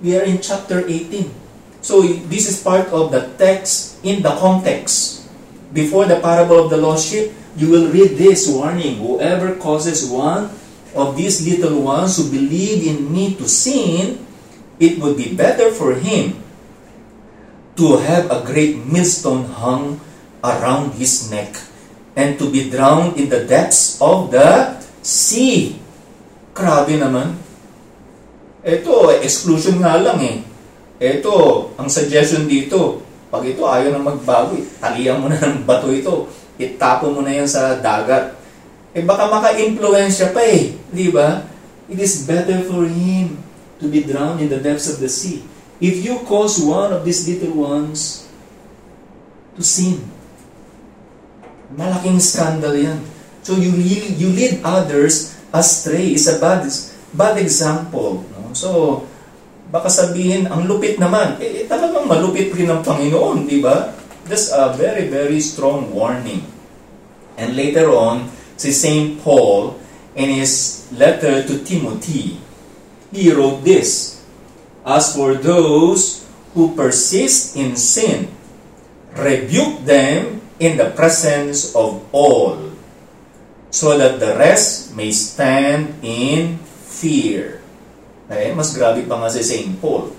[0.04, 1.32] We are in chapter 18.
[1.80, 5.24] So this is part of the text in the context.
[5.72, 9.00] Before the parable of the lost sheep, you will read this warning.
[9.00, 10.52] Whoever causes one
[10.92, 14.20] of these little ones who believe in me to sin,
[14.76, 16.36] it would be better for him
[17.80, 20.04] to have a great millstone hung
[20.44, 21.56] around his neck
[22.12, 25.80] and to be drowned in the depths of the sea.
[26.52, 27.43] Grabe naman.
[28.64, 30.40] Ito, exclusion nga lang eh.
[30.96, 36.32] Ito, ang suggestion dito, pag ito ayaw na magbago, talian mo na ng bato ito,
[36.56, 38.32] itapo mo na yan sa dagat.
[38.96, 41.44] Eh baka maka-influensya pa eh, di ba?
[41.92, 43.36] It is better for him
[43.82, 45.44] to be drowned in the depths of the sea.
[45.76, 48.24] If you cause one of these little ones
[49.58, 50.08] to sin,
[51.76, 53.02] malaking scandal yan.
[53.44, 53.76] So you
[54.16, 56.16] you lead others astray.
[56.16, 56.64] It's a bad,
[57.12, 58.24] bad example.
[58.54, 59.02] So,
[59.68, 61.36] baka sabihin, ang lupit naman.
[61.42, 63.90] Eh, eh talagang malupit rin ng Panginoon, di ba?
[64.24, 66.46] That's a very, very strong warning.
[67.36, 69.20] And later on, si St.
[69.20, 69.76] Paul,
[70.14, 72.38] in his letter to Timothy,
[73.10, 74.22] he wrote this,
[74.86, 76.22] As for those
[76.54, 78.30] who persist in sin,
[79.16, 82.70] rebuke them in the presence of all,
[83.70, 87.63] so that the rest may stand in fear.
[88.36, 89.78] Eh, mas grabe pa nga si St.
[89.78, 90.10] Paul.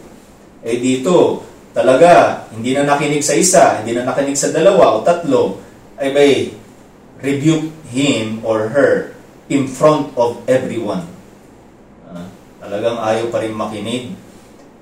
[0.66, 1.44] Eh dito,
[1.76, 5.60] talaga, hindi na nakinig sa isa, hindi na nakinig sa dalawa o tatlo,
[6.00, 6.36] ay bay,
[7.20, 9.16] rebuke him or her
[9.52, 11.06] in front of everyone.
[12.10, 12.28] Uh,
[12.64, 14.16] talagang ayaw pa rin makinig.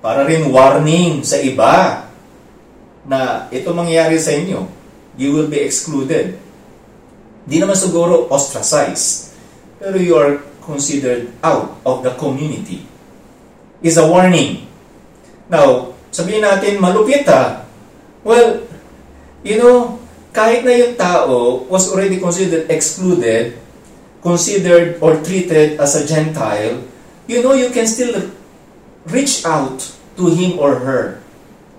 [0.03, 2.07] Para rin warning sa iba
[3.07, 4.67] na ito mangyayari sa inyo.
[5.15, 6.39] You will be excluded.
[7.43, 9.35] Di naman siguro ostracized.
[9.79, 12.87] Pero you are considered out of the community.
[13.83, 14.63] Is a warning.
[15.51, 17.67] Now, sabihin natin, malupit ha.
[18.23, 18.63] Well,
[19.43, 19.99] you know,
[20.31, 23.59] kahit na yung tao was already considered excluded,
[24.23, 26.81] considered or treated as a Gentile,
[27.27, 28.31] you know you can still
[29.11, 29.83] reach out
[30.15, 31.19] to him or her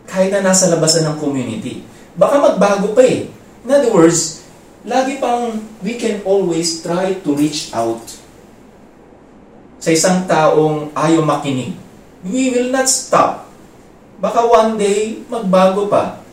[0.05, 1.81] kahit na nasa labasan ng community.
[2.15, 3.33] Baka magbago pa eh.
[3.65, 4.45] In other words,
[4.85, 8.05] lagi pang we can always try to reach out
[9.81, 11.84] sa isang taong ayaw makinig.
[12.25, 13.53] We will not stop.
[14.19, 16.25] Baka one day, magbago pa.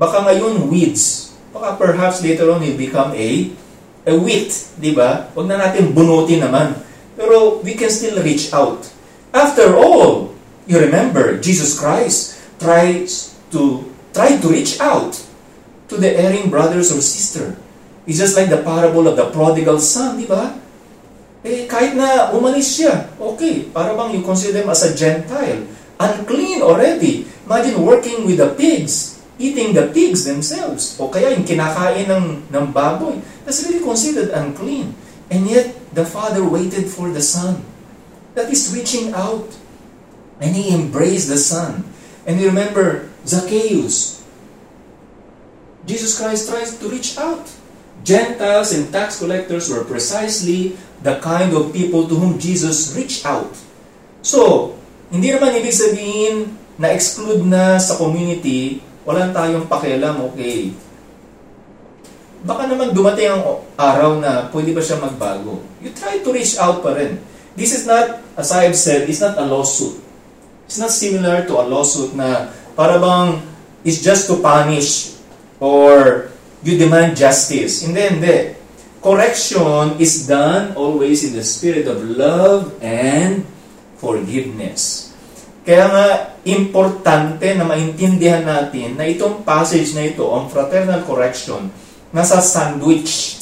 [0.00, 3.52] Baka ngayon, weeds baka perhaps later on he'll become a
[4.02, 4.50] a wit,
[4.80, 5.30] di ba?
[5.36, 6.74] Huwag na natin bunutin naman.
[7.14, 8.90] Pero we can still reach out.
[9.30, 10.34] After all,
[10.66, 15.22] you remember, Jesus Christ tries to try to reach out
[15.86, 17.54] to the erring brothers or sister.
[18.08, 20.58] It's just like the parable of the prodigal son, di ba?
[21.42, 25.66] Eh, kahit na umalis siya, okay, para bang you consider him as a Gentile,
[25.98, 27.26] unclean already.
[27.46, 29.12] Imagine working with the pigs
[29.42, 30.94] eating the pigs themselves.
[31.02, 33.18] O kaya yung kinakain ng, ng baboy.
[33.42, 34.94] That's really considered unclean.
[35.26, 37.66] And yet, the father waited for the son.
[38.38, 39.50] That is reaching out.
[40.38, 41.90] And he embraced the son.
[42.22, 44.22] And you remember, Zacchaeus.
[45.82, 47.50] Jesus Christ tries to reach out.
[48.02, 53.54] Gentiles and tax collectors were precisely the kind of people to whom Jesus reached out.
[54.22, 54.74] So,
[55.10, 60.70] hindi naman ibig sabihin na exclude na sa community wala tayong pakialam, okay.
[62.42, 63.42] Baka naman dumating ang
[63.78, 65.62] araw na pwede ba siya magbago.
[65.82, 67.18] You try to reach out pa rin.
[67.54, 69.98] This is not, as I have said, it's not a lawsuit.
[70.66, 73.42] It's not similar to a lawsuit na para bang
[73.84, 75.18] it's just to punish
[75.60, 76.31] or
[76.62, 77.82] you demand justice.
[77.82, 78.38] Hindi, hindi.
[79.02, 83.42] Correction is done always in the spirit of love and
[83.98, 85.10] forgiveness.
[85.62, 86.06] Kaya nga,
[86.42, 91.70] importante na maintindihan natin na itong passage na ito on fraternal correction
[92.10, 93.38] nasa sandwich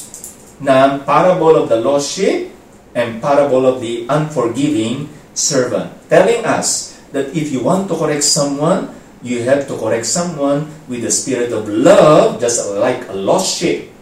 [0.60, 2.52] ng parable of the lost sheep
[2.92, 5.88] and parable of the unforgiving servant.
[6.12, 8.92] Telling us that if you want to correct someone,
[9.22, 13.92] you have to correct someone with the spirit of love, just like a lost sheep.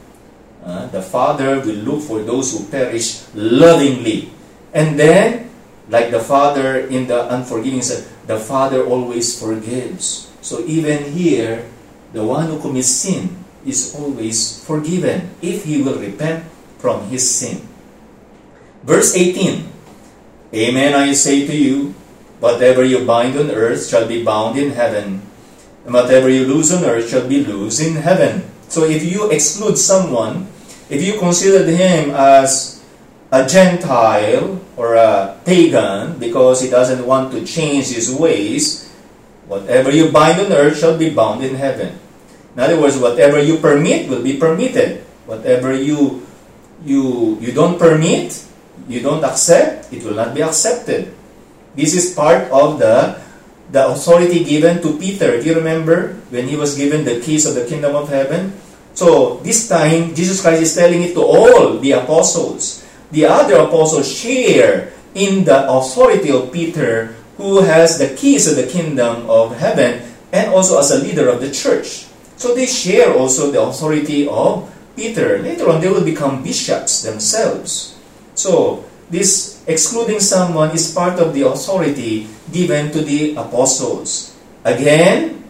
[0.65, 4.31] Uh, the Father will look for those who perish lovingly.
[4.75, 5.49] And then,
[5.89, 10.29] Like the father in the unforgiving said, the father always forgives.
[10.45, 11.65] So even here,
[12.13, 16.45] the one who commits sin is always forgiven if he will repent
[16.77, 17.65] from his sin.
[18.85, 19.65] Verse 18
[20.49, 21.93] Amen, I say to you,
[22.41, 25.23] whatever you bind on earth shall be bound in heaven,
[25.85, 28.45] and whatever you loose on earth shall be loosed in heaven.
[28.69, 30.47] So if you exclude someone,
[30.89, 32.85] if you consider him as
[33.33, 38.89] a Gentile or a pagan because he doesn't want to change his ways,
[39.47, 41.99] whatever you bind on earth shall be bound in heaven.
[42.55, 45.05] In other words, whatever you permit will be permitted.
[45.27, 46.25] Whatever you
[46.85, 48.45] you you don't permit,
[48.89, 51.13] you don't accept, it will not be accepted.
[51.79, 53.23] This is part of the
[53.71, 55.39] the authority given to Peter.
[55.39, 58.59] Do you remember when he was given the keys of the kingdom of heaven?
[58.99, 62.83] So this time, Jesus Christ is telling it to all the apostles.
[63.15, 68.67] The other apostles share in the authority of Peter, who has the keys of the
[68.67, 70.03] kingdom of heaven,
[70.33, 72.11] and also as a leader of the church.
[72.35, 74.67] So they share also the authority of
[74.97, 75.39] Peter.
[75.39, 77.95] Later on, they will become bishops themselves.
[78.35, 84.37] So, this excluding someone is part of the authority given to the apostles.
[84.65, 85.45] Again,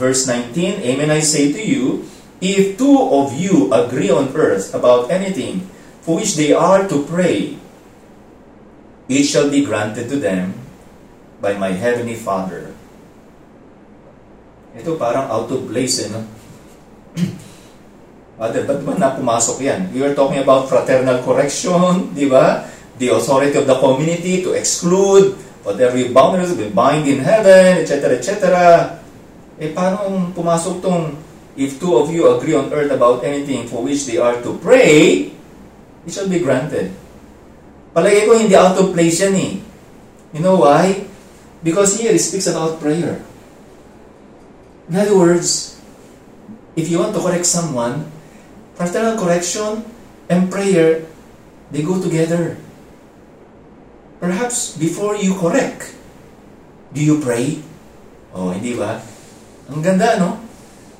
[0.00, 2.08] verse 19, Amen I say to you,
[2.40, 5.68] if two of you agree on earth about anything
[6.00, 7.60] for which they are to pray,
[9.08, 10.56] it shall be granted to them
[11.44, 12.72] by my heavenly Father.
[14.72, 16.24] Ito parang out of place, eh, no?
[18.40, 19.92] Father, ba't ba na pumasok yan?
[19.92, 22.64] We were talking about fraternal correction, di ba?
[23.00, 25.32] The authority of the community to exclude
[25.64, 28.36] whatever you boundaries will bind in heaven, etc., etc.
[29.56, 31.16] Eh, paano pumasok tong
[31.56, 35.32] if two of you agree on earth about anything for which they are to pray,
[36.04, 36.92] it shall be granted.
[37.96, 39.52] Palagay ko hindi out of place yan eh.
[40.36, 41.08] You know why?
[41.64, 43.20] Because here it speaks about prayer.
[44.88, 45.80] In other words,
[46.76, 48.06] if you want to correct someone,
[48.80, 49.84] Fraternal correction
[50.32, 51.04] and prayer,
[51.68, 52.56] they go together.
[54.20, 55.96] Perhaps before you correct,
[56.92, 57.64] do you pray?
[58.36, 59.00] Oh, hindi ba?
[59.72, 60.36] Ang ganda, no?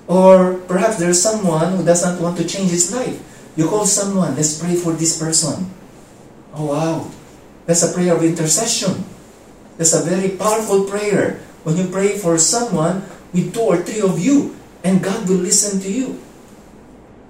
[0.08, 3.20] Or perhaps there's someone who does not want to change his life.
[3.54, 5.68] You call someone, let's pray for this person.
[6.56, 7.06] Oh, wow.
[7.66, 9.04] That's a prayer of intercession.
[9.76, 11.44] That's a very powerful prayer.
[11.62, 13.04] When you pray for someone
[13.36, 16.18] with two or three of you, and God will listen to you.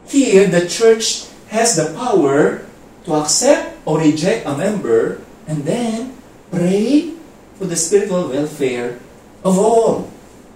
[0.06, 2.62] Here, the church has the power
[3.04, 5.18] to accept or reject a member
[5.50, 6.14] and then
[6.54, 7.10] pray
[7.58, 9.02] for the spiritual welfare
[9.42, 10.06] of all,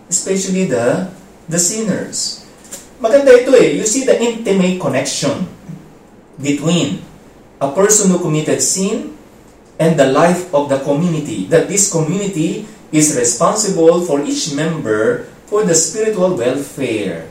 [0.08, 1.10] especially the,
[1.50, 2.46] the sinners.
[3.02, 3.74] Maganda ito eh.
[3.74, 5.50] You see the intimate connection
[6.38, 7.02] between
[7.58, 9.18] a person who committed sin
[9.82, 11.50] and the life of the community.
[11.50, 12.64] That this community
[12.94, 17.26] is responsible for each member for the spiritual welfare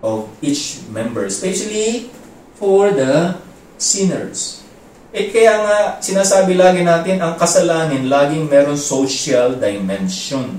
[0.00, 2.08] of each member, especially
[2.56, 3.38] for the
[3.76, 4.61] sinners.
[5.12, 10.56] Eh kaya nga, sinasabi lagi natin, ang kasalanan laging meron social dimension.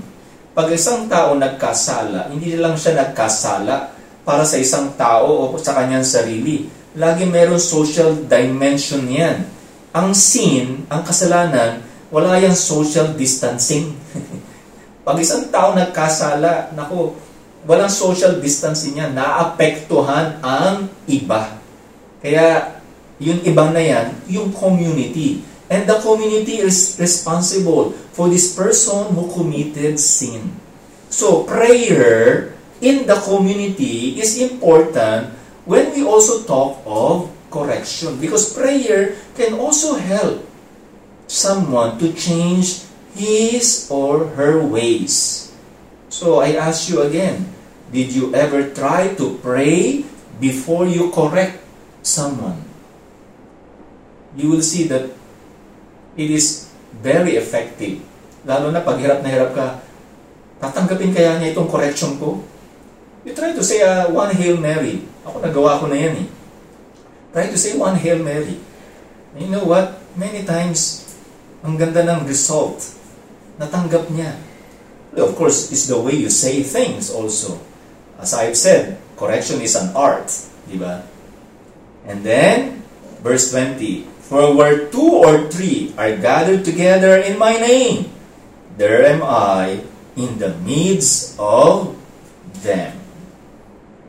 [0.54, 3.90] Pag isang tao nagkasala, hindi lang siya nagkasala
[4.22, 6.70] para sa isang tao o sa kanyang sarili.
[6.94, 9.42] Lagi meron social dimension yan.
[9.90, 11.82] Ang sin, ang kasalanan,
[12.14, 13.90] wala yung social distancing.
[15.06, 17.18] Pag isang tao nagkasala, nako,
[17.66, 21.58] walang social distancing niya, naapektuhan ang iba.
[22.22, 22.78] Kaya,
[23.24, 25.40] yung ibang na yan, yung community.
[25.72, 30.52] And the community is responsible for this person who committed sin.
[31.08, 32.52] So, prayer
[32.84, 35.32] in the community is important
[35.64, 38.20] when we also talk of correction.
[38.20, 40.44] Because prayer can also help
[41.24, 42.84] someone to change
[43.16, 45.48] his or her ways.
[46.12, 47.54] So, I ask you again,
[47.94, 50.02] Did you ever try to pray
[50.42, 51.62] before you correct
[52.02, 52.58] someone?
[54.34, 55.10] You will see that
[56.18, 58.02] it is very effective.
[58.44, 59.66] Lalo na pag hirap na hirap ka,
[60.60, 62.42] tatanggapin kaya niya itong correction ko?
[63.24, 65.00] You try to say uh, one Hail Mary.
[65.24, 66.28] Ako nagawa ko na yan eh.
[67.32, 68.60] Try to say one Hail Mary.
[69.34, 69.96] And you know what?
[70.14, 71.08] Many times,
[71.64, 72.84] ang ganda ng result.
[73.56, 74.36] Natanggap niya.
[75.16, 77.58] Of course, it's the way you say things also.
[78.18, 80.30] As I've said, correction is an art,
[80.66, 81.06] di ba?
[82.04, 82.82] And then,
[83.22, 88.08] verse 20, For where two or three are gathered together in my name,
[88.80, 89.84] there am I
[90.16, 91.92] in the midst of
[92.64, 92.96] them.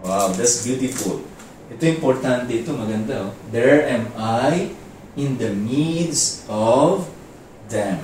[0.06, 1.26] Wow, that's beautiful.
[1.68, 3.28] Ito importante ito, maganda.
[3.28, 3.32] Oh.
[3.50, 4.72] There am I
[5.18, 7.10] in the midst of
[7.68, 8.00] them.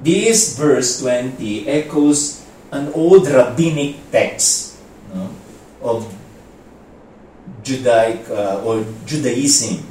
[0.00, 2.40] This verse 20 echoes
[2.72, 4.80] an old rabbinic text
[5.12, 5.28] no?
[5.84, 6.08] of
[7.60, 9.89] Judaic uh, or Judaism.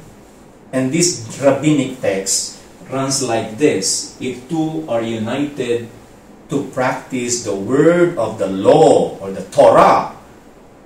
[0.72, 5.88] And this rabbinic text runs like this If two are united
[6.50, 10.14] to practice the word of the law or the Torah,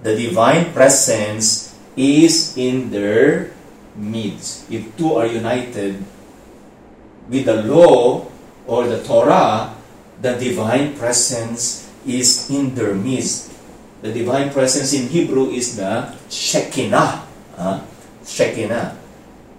[0.05, 3.53] the divine presence is in their
[3.97, 4.69] midst.
[4.71, 6.05] If two are united
[7.29, 8.29] with the law
[8.67, 9.73] or the Torah,
[10.21, 13.53] the divine presence is in their midst.
[14.05, 17.25] The divine presence in Hebrew is the Shekinah.
[17.57, 17.81] Uh,
[18.27, 19.04] Shekinah.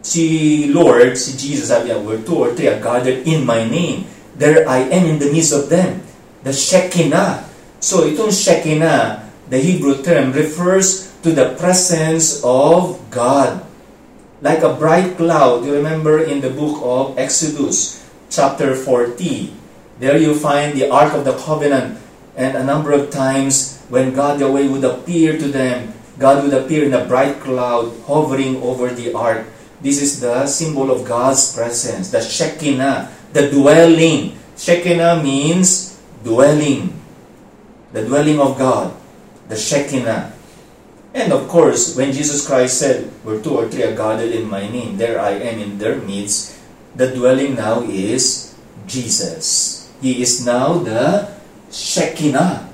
[0.06, 4.06] Si Lord, si Jesus sabi niya, where two or three are gathered in my name,
[4.38, 6.06] there I am in the midst of them.
[6.46, 7.50] The Shekinah.
[7.82, 13.66] So itong Shekinah, the Hebrew term, refers to the presence of God.
[14.46, 19.18] Like a bright cloud, you remember in the book of Exodus, chapter 40,
[19.98, 21.98] there you find the Ark of the Covenant,
[22.38, 26.86] and a number of times when God Yahweh would appear to them, God would appear
[26.86, 29.50] in a bright cloud hovering over the ark.
[29.82, 34.38] This is the symbol of God's presence, the Shekinah, the dwelling.
[34.56, 36.96] Shekinah means dwelling,
[37.92, 38.96] the dwelling of God,
[39.48, 40.34] the Shekinah.
[41.16, 44.68] And of course, when Jesus Christ said, Where two or three are gathered in my
[44.68, 46.56] name, there I am in their midst,
[46.96, 48.56] the dwelling now is
[48.88, 49.92] Jesus.
[50.02, 51.32] He is now the
[51.72, 52.68] Shekinah.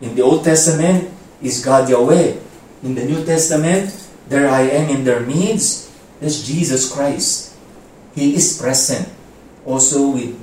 [0.00, 2.36] In the Old Testament is God Yahweh.
[2.82, 3.92] In the New Testament,
[4.28, 5.91] there I am in their midst.
[6.22, 7.58] That's Jesus Christ.
[8.14, 9.10] He is present
[9.66, 10.38] also with,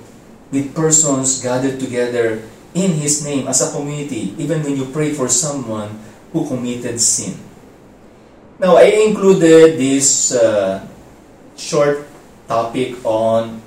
[0.51, 2.43] with persons gathered together
[2.75, 5.95] in His name as a community, even when you pray for someone
[6.35, 7.39] who committed sin.
[8.59, 10.85] Now, I included this uh,
[11.55, 12.03] short
[12.47, 13.61] topic on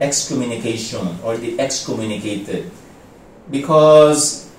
[0.00, 2.70] excommunication or the excommunicated
[3.50, 4.50] because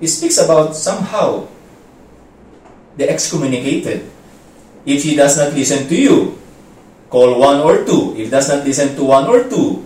[0.00, 1.48] it speaks about somehow
[2.96, 4.04] the excommunicated.
[4.86, 6.38] If he does not listen to you,
[7.10, 8.16] call one or two.
[8.16, 9.84] If does not listen to one or two,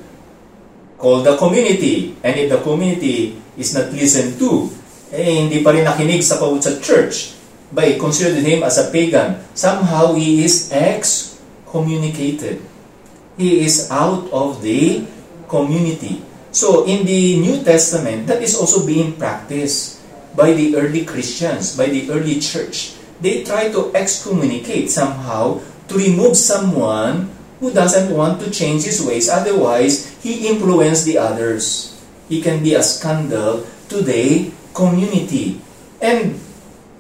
[0.99, 2.15] call the community.
[2.23, 4.71] And if the community is not listened to,
[5.11, 7.35] eh, hindi pa rin nakinig sa pawut sa church,
[7.75, 12.63] by considered him as a pagan, somehow he is excommunicated.
[13.35, 15.03] He is out of the
[15.51, 16.23] community.
[16.55, 19.99] So in the New Testament, that is also being practiced
[20.39, 22.95] by the early Christians, by the early church.
[23.21, 29.29] They try to excommunicate somehow to remove someone who doesn't want to change his ways.
[29.29, 31.95] Otherwise, he influenced the others.
[32.29, 35.61] He can be a scandal to the community.
[36.01, 36.41] And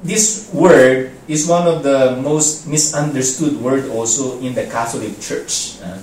[0.04, 5.80] this word is one of the most misunderstood word also in the Catholic Church.
[5.80, 5.98] Uh,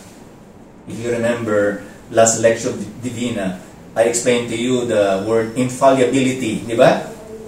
[0.87, 3.61] if you remember, last lecture of Divina,
[3.95, 6.77] I explained to you the word infallibility, di?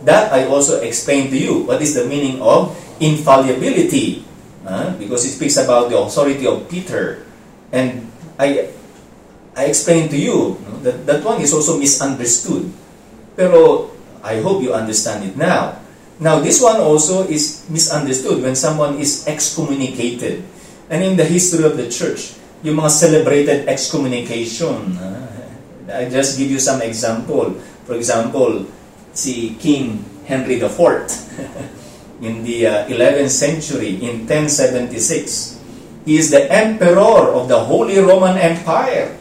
[0.04, 1.64] That I also explained to you.
[1.64, 4.26] What is the meaning of infallibility?
[4.64, 7.26] Uh, because it speaks about the authority of Peter.
[7.72, 8.72] And I
[9.56, 12.68] I explained to you that that one is also misunderstood.
[13.36, 13.92] Pero
[14.24, 15.84] I hope you understand it now.
[16.20, 20.46] Now, this one also is misunderstood when someone is excommunicated.
[20.88, 24.96] And in the history of the church, yung mga celebrated excommunication.
[24.96, 25.28] Uh,
[25.92, 27.60] I just give you some example.
[27.84, 28.64] For example,
[29.14, 30.78] si King Henry IV
[32.22, 35.62] in the uh, 11th century in 1076.
[36.06, 39.16] He is the emperor of the Holy Roman Empire.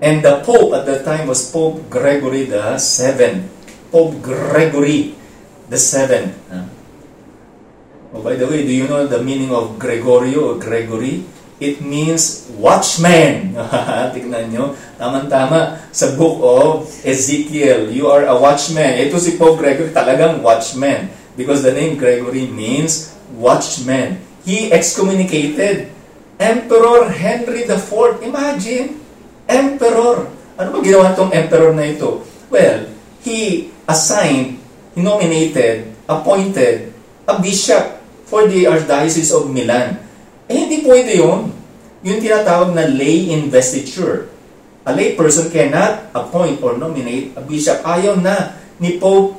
[0.00, 3.48] And the Pope at that time was Pope Gregory the Seventh.
[3.92, 5.14] Pope Gregory
[5.68, 6.36] the Seventh.
[6.48, 6.64] Uh,
[8.14, 11.24] oh, by the way, do you know the meaning of Gregorio or Gregory?
[11.60, 13.52] It means watchman.
[14.16, 14.72] Tignan nyo.
[14.96, 15.76] Tama-tama.
[15.92, 18.96] Sa book of Ezekiel, you are a watchman.
[18.96, 21.12] Ito si Pope Gregory talagang watchman.
[21.36, 24.24] Because the name Gregory means watchman.
[24.40, 25.92] He excommunicated
[26.40, 28.24] Emperor Henry IV.
[28.24, 28.96] Imagine,
[29.44, 30.32] Emperor.
[30.56, 32.24] Ano ba ginawa itong Emperor na ito?
[32.48, 32.88] Well,
[33.20, 34.56] he assigned,
[34.96, 36.96] nominated, appointed
[37.28, 40.09] a bishop for the Archdiocese of Milan.
[40.50, 41.54] Eh, hindi pwede yun.
[42.02, 44.26] Yung tinatawag na lay investiture.
[44.82, 47.78] A lay person cannot appoint or nominate a bishop.
[47.86, 49.38] Ayaw na ni Pope,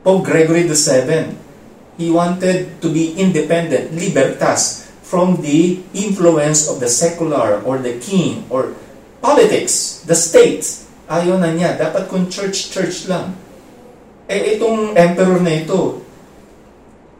[0.00, 1.36] Pope Gregory VII.
[2.00, 8.48] He wanted to be independent, libertas, from the influence of the secular or the king
[8.48, 8.72] or
[9.20, 10.64] politics, the state.
[11.12, 11.76] Ayaw na niya.
[11.76, 13.36] Dapat kung church-church lang.
[14.32, 16.00] Eh, itong emperor na ito,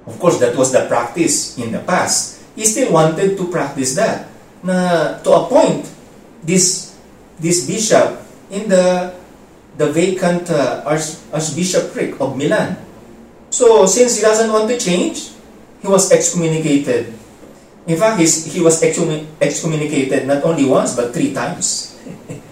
[0.08, 4.26] of course, that was the practice in the past he still wanted to practice that
[4.64, 5.86] na to appoint
[6.42, 6.96] this
[7.38, 8.18] this bishop
[8.50, 9.12] in the
[9.76, 12.86] the vacant uh, arch, archbishopric of Milan
[13.56, 15.32] So, since he doesn't want to change,
[15.80, 17.08] he was excommunicated.
[17.86, 21.96] In fact, he's, he was excommunicated not only once, but three times.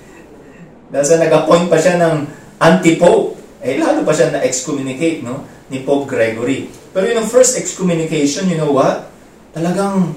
[0.95, 2.25] Dahil nag-appoint pa siya ng
[2.57, 6.71] anti-pope, eh lalo pa siya na-excommunicate no, ni Pope Gregory.
[6.95, 9.11] Pero yung first excommunication, you know what?
[9.55, 10.13] Talagang,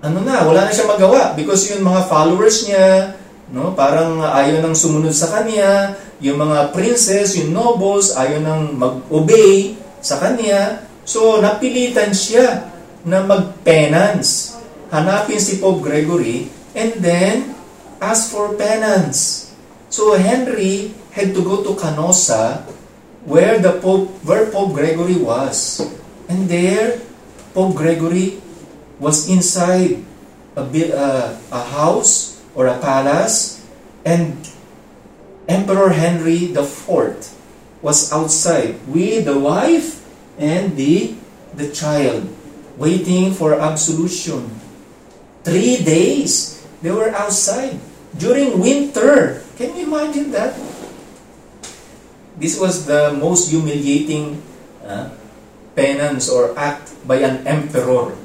[0.00, 3.18] ano na, wala na siya magawa because yung mga followers niya,
[3.50, 9.74] no, parang ayaw nang sumunod sa kanya, yung mga princes, yung nobles, ayaw nang mag-obey
[9.98, 10.86] sa kanya.
[11.02, 12.72] So, napilitan siya
[13.04, 14.56] na mag-penance.
[14.88, 17.54] Hanapin si Pope Gregory and then
[18.00, 19.50] ask for penance.
[19.88, 22.66] So Henry had to go to Canossa
[23.24, 25.80] where the Pope where Pope Gregory was.
[26.26, 27.00] And there
[27.54, 28.42] Pope Gregory
[28.98, 30.02] was inside
[30.56, 33.64] a uh, a house or a palace
[34.04, 34.38] and
[35.48, 37.18] Emperor Henry IV
[37.82, 40.00] was outside with the wife
[40.38, 41.14] and the
[41.52, 42.24] the child
[42.78, 44.48] waiting for absolution.
[45.44, 47.76] Three days they were outside
[48.16, 49.42] during winter.
[49.58, 50.56] Can you imagine that?
[52.34, 54.42] This was the most humiliating
[54.82, 55.10] uh,
[55.76, 58.16] penance or act by an emperor.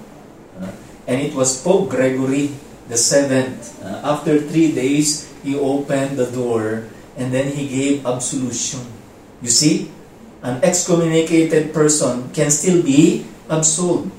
[1.10, 2.54] And it was Pope Gregory
[2.90, 3.78] the seventh.
[3.82, 6.86] Uh, after three days, he opened the door
[7.18, 8.86] and then he gave absolution.
[9.42, 9.90] You see,
[10.42, 14.12] an excommunicated person can still be absolved.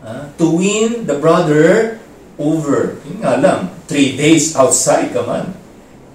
[0.00, 1.98] Uh, to win the brother
[2.38, 2.96] over.
[3.02, 5.52] Yun nga lang, three days outside ka man.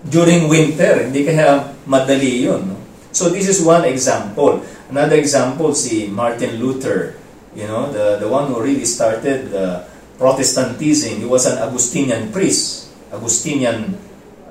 [0.07, 2.73] During winter, hindi kaya madali yun.
[2.73, 2.77] No?
[3.11, 4.63] So this is one example.
[4.88, 7.19] Another example, si Martin Luther,
[7.53, 9.86] you know, the, the one who really started the
[10.24, 11.19] Protestantism.
[11.19, 13.99] He was an Augustinian priest, Augustinian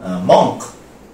[0.04, 0.60] uh, monk,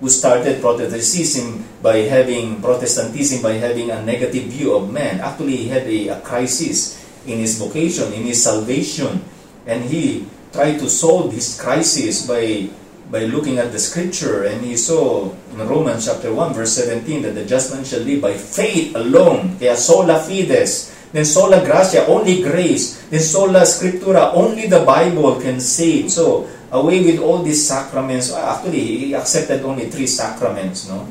[0.02, 5.22] who started Protestantism by having Protestantism by having a negative view of man.
[5.22, 9.22] Actually, he had a, a crisis in his vocation, in his salvation,
[9.62, 12.66] and he tried to solve this crisis by
[13.14, 17.32] by looking at the scripture and he saw in Romans chapter 1 verse 17 that
[17.32, 22.42] the just man shall live by faith alone kaya sola fides then sola gratia only
[22.42, 28.32] grace then sola scriptura only the Bible can save so away with all these sacraments
[28.32, 31.06] actually he accepted only three sacraments no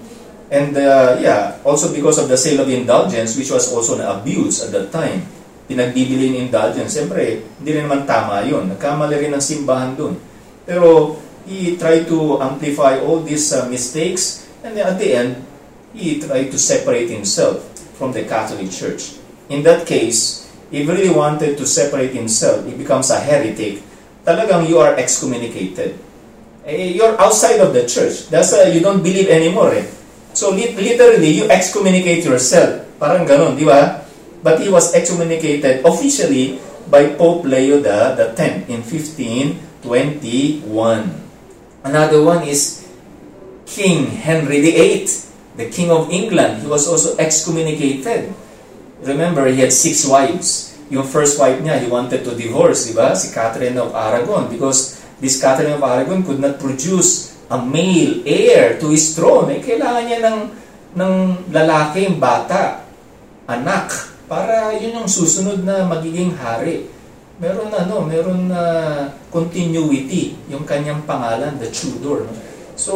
[0.50, 4.64] and uh, yeah also because of the sale of indulgence which was also an abuse
[4.64, 5.26] at that time
[5.68, 8.72] pinagbibili ng indulgence, siyempre, hindi rin naman tama yun.
[8.72, 10.16] Nagkamali rin ng simbahan dun.
[10.64, 15.44] Pero, he tried to amplify all these uh, mistakes, and at the end,
[15.92, 17.64] he tried to separate himself
[18.00, 19.20] from the Catholic Church.
[19.50, 23.80] In that case, if really wanted to separate himself, he becomes a heretic,
[24.28, 25.96] talagang you are excommunicated.
[26.68, 28.28] Eh, you're outside of the church.
[28.28, 29.72] That's uh, you don't believe anymore.
[29.72, 29.88] Eh.
[30.36, 32.84] So literally, you excommunicate yourself.
[33.00, 34.04] Parang ganun, di ba?
[34.44, 41.12] but he was excommunicated officially by Pope Leo the, X in 1521.
[41.84, 42.88] Another one is
[43.66, 45.08] King Henry VIII,
[45.58, 46.62] the King of England.
[46.64, 48.34] He was also excommunicated.
[49.04, 50.74] Remember, he had six wives.
[50.90, 53.14] Yung first wife niya, he wanted to divorce, di ba?
[53.14, 54.48] Si Catherine of Aragon.
[54.48, 59.52] Because this Catherine of Aragon could not produce a male heir to his throne.
[59.52, 60.40] Eh, kailangan niya ng,
[60.96, 61.14] ng
[61.52, 62.88] lalaki, bata,
[63.48, 66.92] anak para yun yung susunod na magiging hari.
[67.40, 68.62] Meron na no, meron na
[69.32, 72.28] continuity yung kanyang pangalan, the Tudor.
[72.28, 72.34] No?
[72.76, 72.94] So,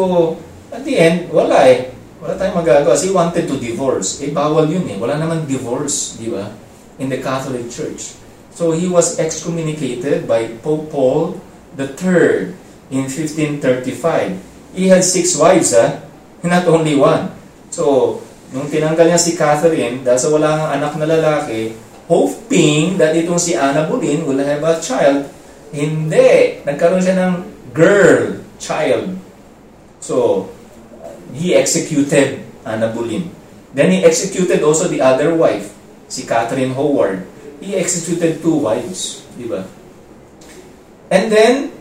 [0.74, 1.94] at the end, wala eh.
[2.22, 2.94] Wala tayong magagawa.
[2.96, 4.22] He wanted to divorce.
[4.22, 4.98] Eh, bawal yun eh.
[5.02, 6.54] Wala naman divorce, di ba?
[7.02, 8.14] In the Catholic Church.
[8.54, 11.42] So, he was excommunicated by Pope Paul
[11.76, 12.54] III
[12.94, 14.78] in 1535.
[14.78, 15.98] He had six wives, ah.
[16.46, 17.34] Not only one.
[17.74, 21.72] So, Nung tinanggal niya si Catherine, dahil sa wala kang anak na lalaki,
[22.12, 25.24] hoping that itong si Anna Boleyn will have a child,
[25.72, 26.60] hindi.
[26.68, 27.34] Nagkaroon siya ng
[27.72, 29.16] girl child.
[30.04, 30.48] So,
[31.34, 33.32] he executed Anna Boleyn.
[33.74, 35.72] Then he executed also the other wife,
[36.08, 37.24] si Catherine Howard.
[37.62, 39.24] He executed two wives.
[39.38, 39.64] Di ba?
[41.12, 41.72] And then,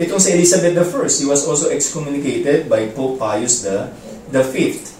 [0.00, 3.92] itong si Elizabeth I, he was also excommunicated by Pope Pius the,
[4.32, 4.94] the Fifth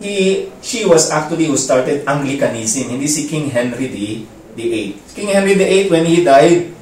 [0.00, 4.08] he, she was actually who started Anglicanism, hindi si King Henry the,
[4.56, 4.90] the VIII.
[5.14, 6.72] King Henry the VIII, when he died,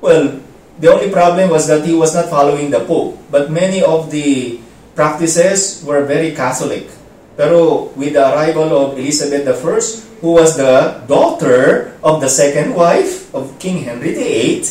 [0.00, 0.40] well,
[0.78, 3.18] the only problem was that he was not following the Pope.
[3.30, 4.60] But many of the
[4.98, 6.90] practices were very Catholic.
[7.38, 9.78] Pero with the arrival of Elizabeth I,
[10.18, 14.66] who was the daughter of the second wife of King Henry VIII,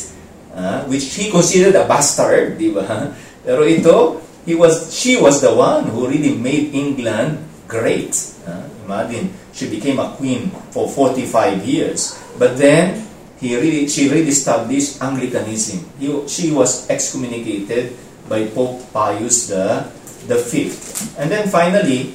[0.51, 3.15] uh, which he considered a bastard, di ba?
[3.47, 7.39] Pero ito, he was, she was the one who really made England
[7.71, 8.11] great.
[8.43, 12.19] Uh, imagine, she became a queen for 45 years.
[12.35, 12.99] But then,
[13.39, 15.87] he really, she really established Anglicanism.
[15.95, 17.95] He, she was excommunicated
[18.27, 19.87] by Pope Pius the,
[20.27, 21.15] the Fifth.
[21.15, 22.13] And then finally,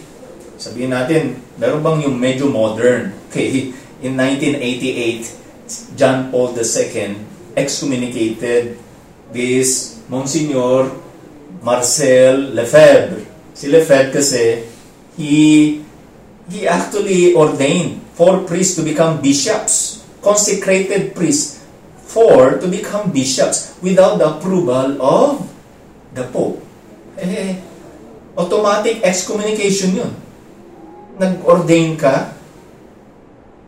[0.60, 3.16] sabihin natin, meron bang yung medyo modern?
[3.32, 3.72] Okay,
[4.04, 7.16] in 1988, John Paul II
[7.56, 8.76] excommunicated
[9.32, 10.92] this Monsignor
[11.64, 13.24] Marcel Lefebvre.
[13.56, 14.68] Si Lefebvre kasi,
[15.16, 15.80] he,
[16.50, 21.64] he actually ordained four priests to become bishops, consecrated priests,
[21.96, 25.48] four to become bishops without the approval of
[26.12, 26.60] the Pope.
[27.16, 27.56] Eh,
[28.37, 30.12] automatic excommunication yun.
[31.20, 32.33] Nag-ordain ka,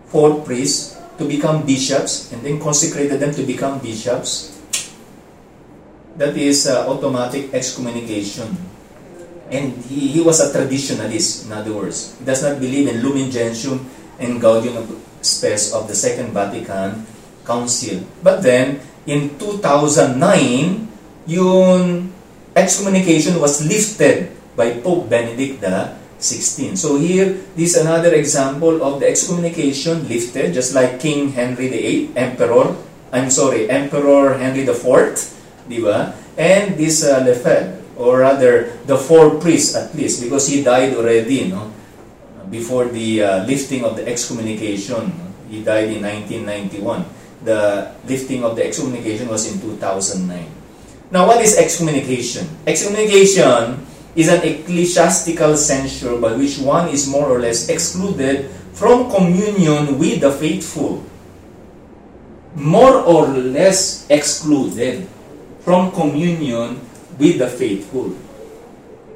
[0.09, 4.59] four priests, to become bishops, and then consecrated them to become bishops,
[6.17, 8.51] that is uh, automatic excommunication.
[9.51, 12.17] And he, he was a traditionalist, in other words.
[12.19, 13.87] He does not believe in Lumen Gentium
[14.19, 14.89] and Gaudium
[15.21, 17.07] Spes of the Second Vatican
[17.45, 18.03] Council.
[18.23, 20.89] But then, in 2009,
[21.27, 22.12] yung
[22.57, 26.76] excommunication was lifted by Pope Benedict XVI.
[26.78, 32.16] So here, this is another example of the excommunication lifted, just like King Henry VIII,
[32.16, 32.76] Emperor,
[33.12, 34.82] I'm sorry, Emperor Henry IV,
[35.68, 36.12] Di ba?
[36.36, 41.46] And this uh, Lefebvre, or rather, the four priests at least, because he died already,
[41.46, 41.70] no?
[42.50, 45.14] Before the uh, lifting of the excommunication.
[45.48, 47.07] He died in 1991.
[47.46, 50.26] The lifting of the excommunication was in 2009.
[51.12, 52.48] Now, what is excommunication?
[52.66, 59.99] Excommunication is an ecclesiastical censure by which one is more or less excluded from communion
[59.99, 61.03] with the faithful.
[62.55, 65.09] More or less excluded
[65.61, 66.79] from communion
[67.19, 68.15] with the faithful.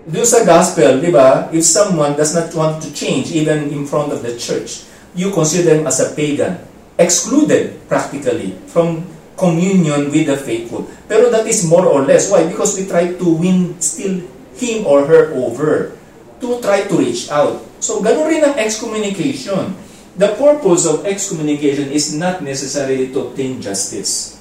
[0.09, 4.11] Do sa gospel, di ba, if someone does not want to change even in front
[4.11, 6.59] of the church, you consider them as a pagan,
[6.99, 9.05] excluded practically from
[9.37, 10.89] communion with the faithful.
[11.07, 12.33] Pero that is more or less.
[12.33, 12.49] Why?
[12.49, 14.19] Because we try to win still
[14.59, 15.95] him or her over
[16.43, 17.63] to try to reach out.
[17.79, 19.75] So, ganun rin ang excommunication.
[20.19, 24.39] The purpose of excommunication is not necessarily to obtain justice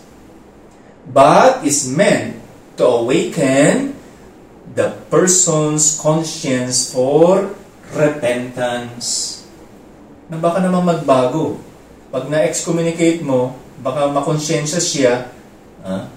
[1.08, 2.36] but is meant
[2.76, 3.96] to awaken
[4.76, 7.56] the person's conscience for
[7.96, 9.40] repentance.
[10.28, 11.58] Na baka naman magbago.
[12.12, 15.14] Pag na-excommunicate mo, baka makonsensya siya,
[15.84, 16.12] ha?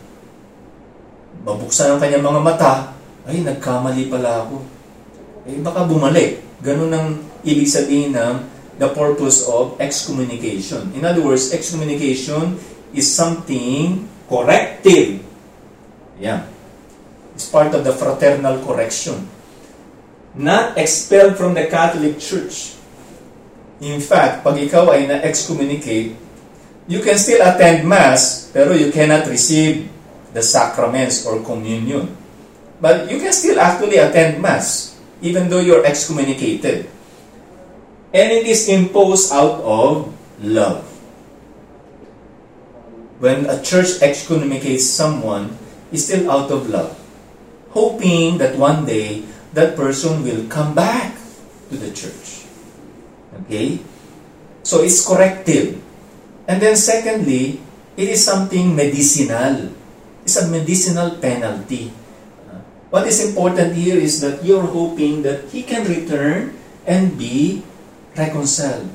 [1.40, 2.72] babuksan ang kanyang mga mata,
[3.28, 4.56] ay, nagkamali pala ako.
[5.48, 6.40] Eh, baka bumalik.
[6.60, 7.08] Ganun ang
[7.44, 8.34] ibig sabihin ng
[8.80, 10.92] the purpose of excommunication.
[10.96, 12.56] In other words, excommunication
[12.96, 15.20] is something corrective.
[16.16, 16.48] Yeah.
[17.36, 19.28] It's part of the fraternal correction.
[20.36, 22.76] Not expelled from the Catholic Church.
[23.80, 26.12] In fact, pag ikaw ay na-excommunicate,
[26.84, 29.88] you can still attend Mass, pero you cannot receive
[30.36, 32.19] the sacraments or communion.
[32.80, 36.88] But you can still actually attend Mass, even though you're excommunicated.
[38.10, 40.90] And it is imposed out of love
[43.20, 45.52] when a church excommunicates someone
[45.92, 46.96] is still out of love,
[47.70, 49.22] hoping that one day
[49.52, 51.12] that person will come back
[51.68, 52.48] to the church.
[53.44, 53.78] Okay?
[54.64, 55.78] So it's corrective.
[56.48, 57.60] And then secondly,
[57.96, 59.68] it is something medicinal.
[60.24, 61.92] It's a medicinal penalty.
[62.91, 67.62] What is important here is that you're hoping that he can return and be
[68.18, 68.91] reconciled.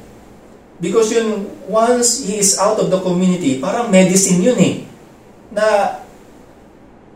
[0.83, 4.75] Because yun, once he is out of the community, parang medicine yun eh.
[5.55, 5.99] Na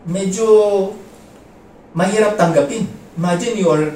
[0.07, 0.47] medyo
[1.91, 2.87] mahirap tanggapin.
[3.19, 3.91] Imagine you are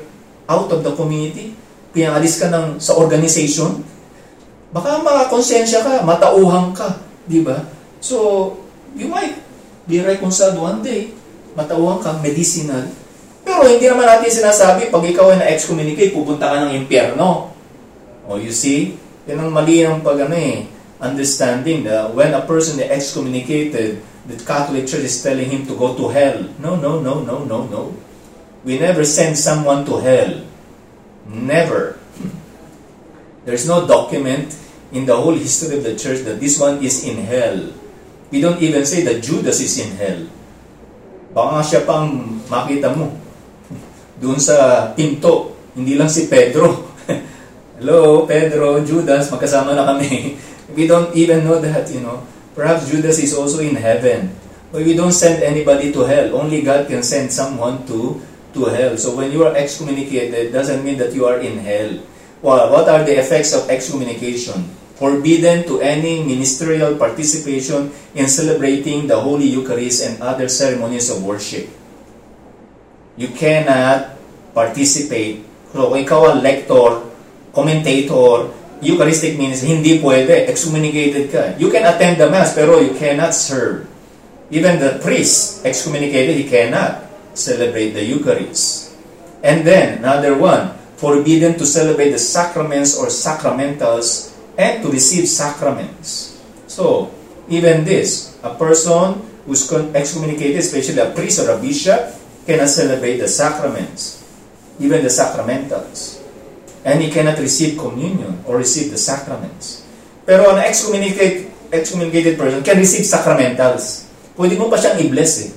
[0.51, 1.55] out of the community,
[1.95, 3.79] pinalis ka ng, sa organization,
[4.75, 7.63] baka makakonsensya ka, matauhang ka, di ba?
[8.03, 8.51] So,
[8.99, 9.39] you might
[9.87, 11.15] be reconciled one day,
[11.53, 12.85] matauhang ka, medicinal.
[13.43, 17.51] Pero hindi naman natin sinasabi, pag ikaw ay na-excommunicate, pupunta ka ng impyerno.
[18.23, 18.95] Oh, you see?
[19.27, 20.67] Yan ang mali ng pag ano eh,
[21.03, 25.95] understanding that when a person is excommunicated, the Catholic Church is telling him to go
[25.95, 26.39] to hell.
[26.59, 27.91] No, no, no, no, no, no.
[28.63, 30.31] We never send someone to hell.
[31.27, 31.99] Never.
[33.43, 34.55] There's no document
[34.95, 37.75] in the whole history of the church that this one is in hell.
[38.31, 40.23] We don't even say that Judas is in hell.
[41.33, 42.13] Baka siya pang
[42.45, 43.09] makita mo.
[44.21, 46.93] Doon sa pinto, hindi lang si Pedro.
[47.81, 50.37] Hello, Pedro, Judas, magkasama na kami.
[50.77, 52.21] we don't even know that, you know.
[52.53, 54.29] Perhaps Judas is also in heaven.
[54.69, 56.37] But we don't send anybody to hell.
[56.37, 58.21] Only God can send someone to
[58.53, 58.93] to hell.
[58.97, 61.97] So when you are excommunicated, doesn't mean that you are in hell.
[62.45, 64.69] Well, what are the effects of excommunication?
[64.95, 71.65] Forbidden to any ministerial participation in celebrating the Holy Eucharist and other ceremonies of worship.
[73.17, 74.13] You cannot
[74.53, 75.41] participate.
[75.73, 77.09] So kung ikaw ang lector,
[77.53, 81.55] commentator, Eucharistic means hindi pwede, excommunicated ka.
[81.55, 83.87] You can attend the Mass, pero you cannot serve.
[84.51, 88.93] Even the priest, excommunicated, he cannot celebrate the Eucharist.
[89.39, 96.39] And then, another one, forbidden to celebrate the sacraments or sacramentals and to receive sacraments.
[96.67, 97.11] So,
[97.49, 103.27] even this, a person who's excommunicated, especially a priest or a bishop, cannot celebrate the
[103.27, 104.23] sacraments,
[104.79, 106.21] even the sacramentals.
[106.83, 109.87] And he cannot receive communion or receive the sacraments.
[110.25, 114.07] Pero an excommunicated, excommunicated person can receive sacramentals.
[114.35, 115.51] Pwede mo pa siyang i-bless eh.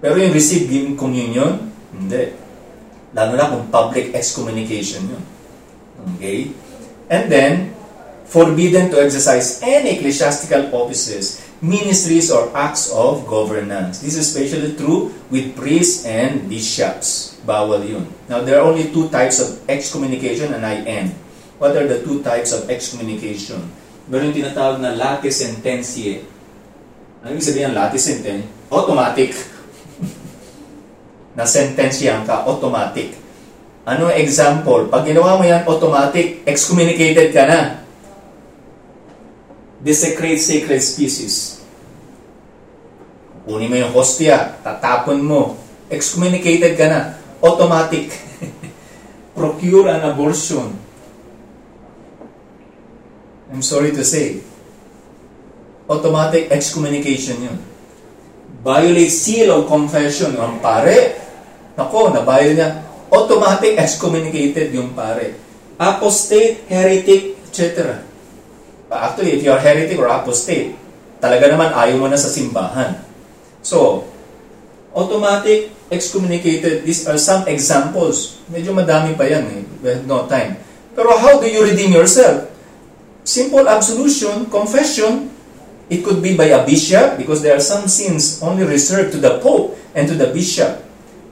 [0.00, 2.32] Pero yung receive giving communion, hindi.
[3.12, 5.24] Lalo na kung public excommunication yun.
[6.16, 6.52] Okay?
[7.08, 7.52] And then,
[8.26, 14.00] forbidden to exercise any ecclesiastical offices, ministries, or acts of governance.
[14.00, 17.36] This is especially true with priests and bishops.
[17.44, 18.08] Bawal yun.
[18.28, 21.12] Now, there are only two types of excommunication and I end.
[21.60, 23.60] What are the two types of excommunication?
[24.08, 26.24] Meron tinatawag na late sententie.
[27.24, 28.48] Ano ibig sabihin ng late sententie?
[28.72, 29.32] Automatic.
[31.36, 33.12] na sentensya ka, automatic.
[33.84, 34.88] Ano example?
[34.88, 37.83] Pag ginawa mo yan, automatic, excommunicated ka na.
[39.84, 41.60] Desecrate sacred species.
[43.44, 45.60] Kunin mo yung hostia, tatapon mo,
[45.92, 47.00] excommunicated ka na
[47.44, 48.08] automatic.
[49.36, 50.72] Procure an abortion.
[53.52, 54.40] I'm sorry to say.
[55.84, 57.58] Automatic excommunication yun.
[58.64, 60.32] Violate seal of confession.
[60.40, 61.20] Ang pare,
[61.76, 62.80] nako, nabayo niya.
[63.12, 65.36] Automatic excommunicated yung pare.
[65.76, 68.00] Apostate, heretic, etc.
[68.94, 70.78] Actually, if you are heretic or apostate,
[71.18, 73.00] talaga naman ayaw mo na sa simbahan.
[73.64, 74.06] So,
[74.94, 76.86] automatic excommunicated.
[76.86, 78.40] These are some examples.
[78.48, 79.62] Medyo madami pa yan eh.
[79.82, 80.56] We have no time.
[80.94, 82.48] Pero how do you redeem yourself?
[83.26, 85.32] Simple absolution, confession.
[85.88, 89.36] It could be by a bishop because there are some sins only reserved to the
[89.42, 90.80] Pope and to the bishop.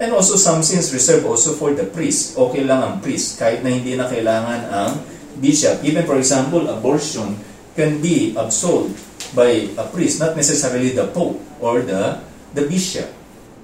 [0.02, 2.36] And also some sins reserved also for the priest.
[2.36, 4.90] Okay lang ang priest kahit na hindi na kailangan ang
[5.38, 5.80] bishop.
[5.86, 7.38] Even for example, abortion
[7.74, 8.96] can be absolved
[9.32, 12.20] by a priest, not necessarily the Pope or the,
[12.52, 13.08] the bishop.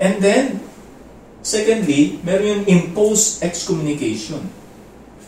[0.01, 0.69] And then,
[1.49, 4.43] Secondly, meron yung imposed excommunication.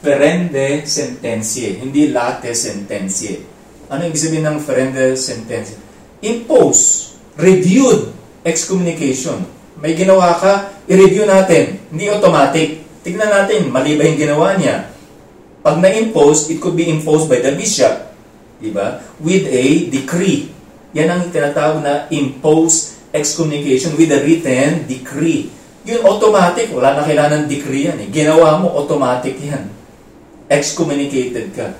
[0.04, 3.40] Ferende sentencie, hindi late sentencie.
[3.88, 5.80] Ano ibig sabihin ng ferende sentencie?
[6.20, 8.12] Impose, reviewed
[8.44, 9.48] excommunication.
[9.80, 11.80] May ginawa ka, i-review natin.
[11.88, 12.84] Hindi automatic.
[13.00, 14.92] Tignan natin, mali ba yung ginawa niya?
[15.64, 18.09] Pag na-impose, it could be imposed by the bishop.
[18.60, 19.00] Diba?
[19.18, 20.52] With a decree.
[20.92, 25.50] Yan ang tinatawag na imposed excommunication with a written decree.
[25.88, 28.08] Yun automatic, wala na kailangan ng decree yan eh.
[28.12, 29.72] Ginawa mo, automatic yan.
[30.46, 31.72] Excommunicated ka.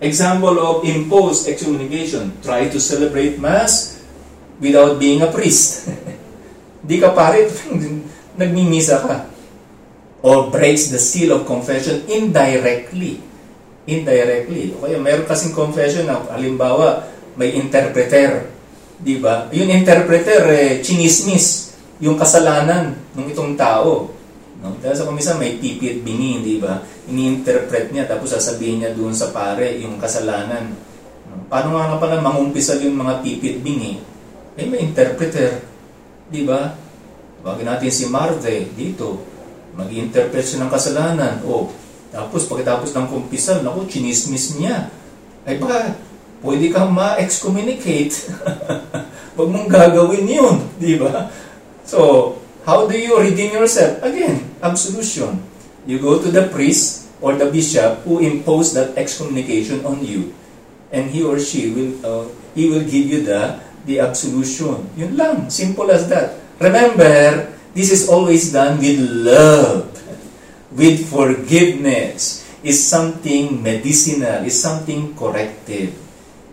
[0.00, 2.36] Example of imposed excommunication.
[2.44, 4.00] Try to celebrate Mass
[4.60, 5.88] without being a priest.
[6.88, 7.48] Di ka pare,
[8.40, 9.16] nagmimisa ka.
[10.20, 13.24] Or breaks the seal of confession indirectly.
[13.90, 14.70] Indirectly.
[14.78, 18.46] O kaya meron kasing confession na halimbawa may interpreter.
[19.00, 19.50] Di ba?
[19.50, 21.70] Yung interpreter, eh, chinismis
[22.00, 24.08] yung kasalanan ng itong tao.
[24.60, 24.76] No?
[24.80, 26.84] Dahil sa kumisa may pipi at bingi, di ba?
[27.08, 30.72] Ini-interpret niya tapos sasabihin niya doon sa pare yung kasalanan.
[31.28, 31.48] No?
[31.48, 33.92] Paano nga pala mangumpisal yung mga pipi at bingi?
[34.56, 35.64] Eh may interpreter.
[36.28, 36.76] Di ba?
[37.40, 39.24] Bagay natin si Marte dito.
[39.76, 41.40] Mag-interpret siya ng kasalanan.
[41.48, 41.72] O,
[42.10, 44.90] tapos pagkatapos ng kumpisal, naku, chinismis niya.
[45.46, 45.94] Ay ba,
[46.42, 48.34] pwede kang ma-excommunicate.
[49.38, 50.56] Huwag mong gagawin yun.
[50.76, 51.30] Di ba?
[51.86, 52.34] So,
[52.66, 54.02] how do you redeem yourself?
[54.02, 55.38] Again, absolution.
[55.86, 60.34] You go to the priest or the bishop who imposed that excommunication on you.
[60.90, 62.26] And he or she will, uh,
[62.58, 64.90] he will give you the, the absolution.
[64.98, 65.48] Yun lang.
[65.48, 66.34] Simple as that.
[66.58, 69.88] Remember, this is always done with love,
[70.72, 72.46] with forgiveness.
[72.60, 75.96] Is something medicinal, is something corrective.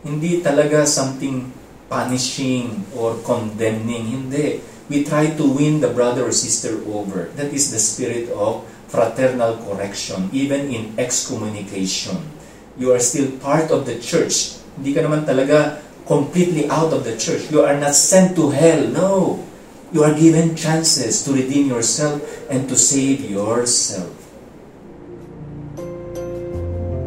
[0.07, 1.51] Hindi talaga something
[1.91, 4.07] punishing or condemning.
[4.07, 7.27] Hindi we try to win the brother or sister over.
[7.35, 12.23] That is the spirit of fraternal correction, even in excommunication.
[12.79, 14.63] You are still part of the church.
[14.79, 17.51] Hindi ka naman talaga completely out of the church.
[17.51, 18.87] You are not sent to hell.
[18.87, 19.43] No.
[19.93, 22.19] You are given chances to redeem yourself
[22.51, 24.11] and to save yourself.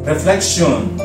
[0.08, 0.96] Reflection.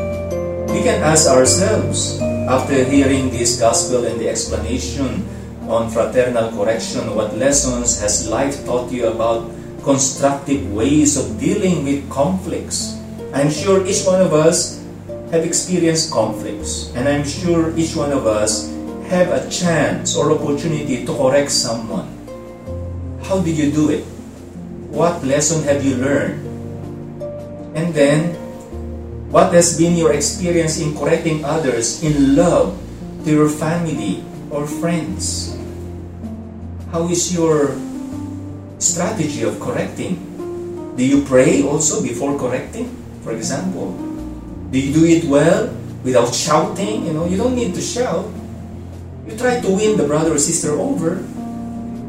[0.71, 5.27] We can ask ourselves, after hearing this gospel and the explanation
[5.67, 9.51] on fraternal correction, what lessons has life taught you about
[9.83, 12.95] constructive ways of dealing with conflicts?
[13.33, 14.79] I'm sure each one of us
[15.31, 18.74] have experienced conflicts, and I'm sure each one of us
[19.09, 22.09] have a chance or opportunity to correct someone.
[23.25, 24.03] How did you do it?
[24.89, 26.41] What lesson have you learned?
[27.75, 28.33] And then,
[29.29, 32.77] what has been your experience in correcting others in love
[33.25, 35.57] to your family or friends?
[36.91, 37.75] How is your
[38.79, 40.15] strategy of correcting?
[40.95, 42.87] Do you pray also before correcting?
[43.27, 43.91] For example,
[44.71, 45.67] do you do it well
[46.05, 47.05] without shouting?
[47.05, 48.31] You know, you don't need to shout.
[49.25, 51.17] You try to win the brother or sister over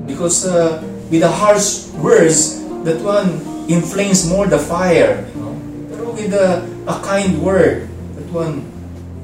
[0.06, 5.26] because uh, with the harsh words, that one inflames more the fire.
[5.34, 5.54] You know,
[5.90, 8.62] but with a, a kind word, that one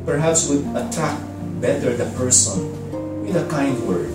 [0.04, 1.22] perhaps would attract
[1.60, 2.66] better the person
[3.22, 4.10] with a kind word.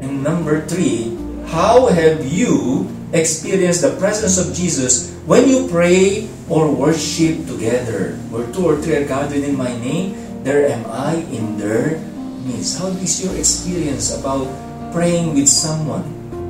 [0.00, 6.70] And number three, how have you experienced the presence of Jesus when you pray or
[6.72, 8.18] worship together?
[8.30, 12.00] Where two or three are gathered in my name, there am I in their
[12.44, 12.78] midst.
[12.80, 14.48] How is your experience about
[14.92, 16.04] praying with someone?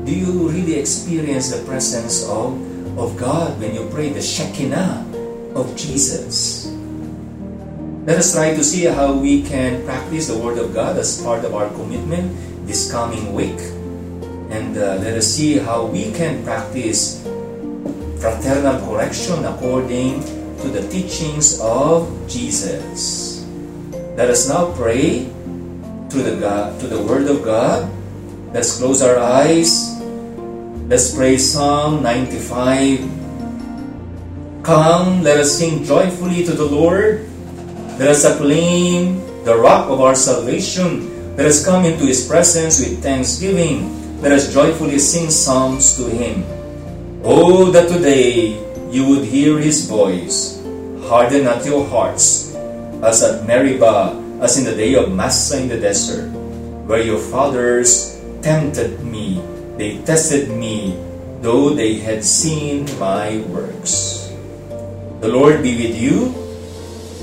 [0.04, 2.54] Do you really experience the presence of,
[2.98, 5.06] of God when you pray, the Shekinah
[5.54, 6.70] of Jesus?
[8.06, 11.44] Let us try to see how we can practice the Word of God as part
[11.44, 12.32] of our commitment
[12.66, 13.60] this coming week.
[14.50, 17.22] And uh, let us see how we can practice
[18.18, 20.24] fraternal correction according
[20.64, 23.29] to the teachings of Jesus.
[24.20, 25.24] Let us now pray
[26.12, 27.88] to the God, to the Word of God.
[28.52, 29.96] Let's close our eyes.
[30.92, 33.00] Let's pray Psalm 95.
[34.60, 37.24] Come, let us sing joyfully to the Lord.
[37.96, 41.08] Let us acclaim the rock of our salvation.
[41.40, 43.88] Let us come into His presence with thanksgiving.
[44.20, 46.44] Let us joyfully sing psalms to Him.
[47.24, 48.60] Oh, that today
[48.92, 50.60] you would hear His voice.
[51.08, 52.49] Harden not your hearts,
[53.02, 56.28] as at Meribah, as in the day of Massa in the desert,
[56.84, 59.40] where your fathers tempted me.
[59.76, 60.96] They tested me,
[61.40, 64.28] though they had seen my works.
[65.20, 66.32] The Lord be with you,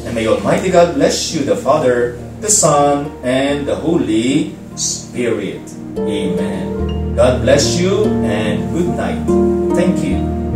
[0.05, 5.61] and may Almighty God bless you, the Father, the Son, and the Holy Spirit.
[5.97, 7.15] Amen.
[7.17, 9.25] God bless you and good night.
[9.73, 10.46] Thank you.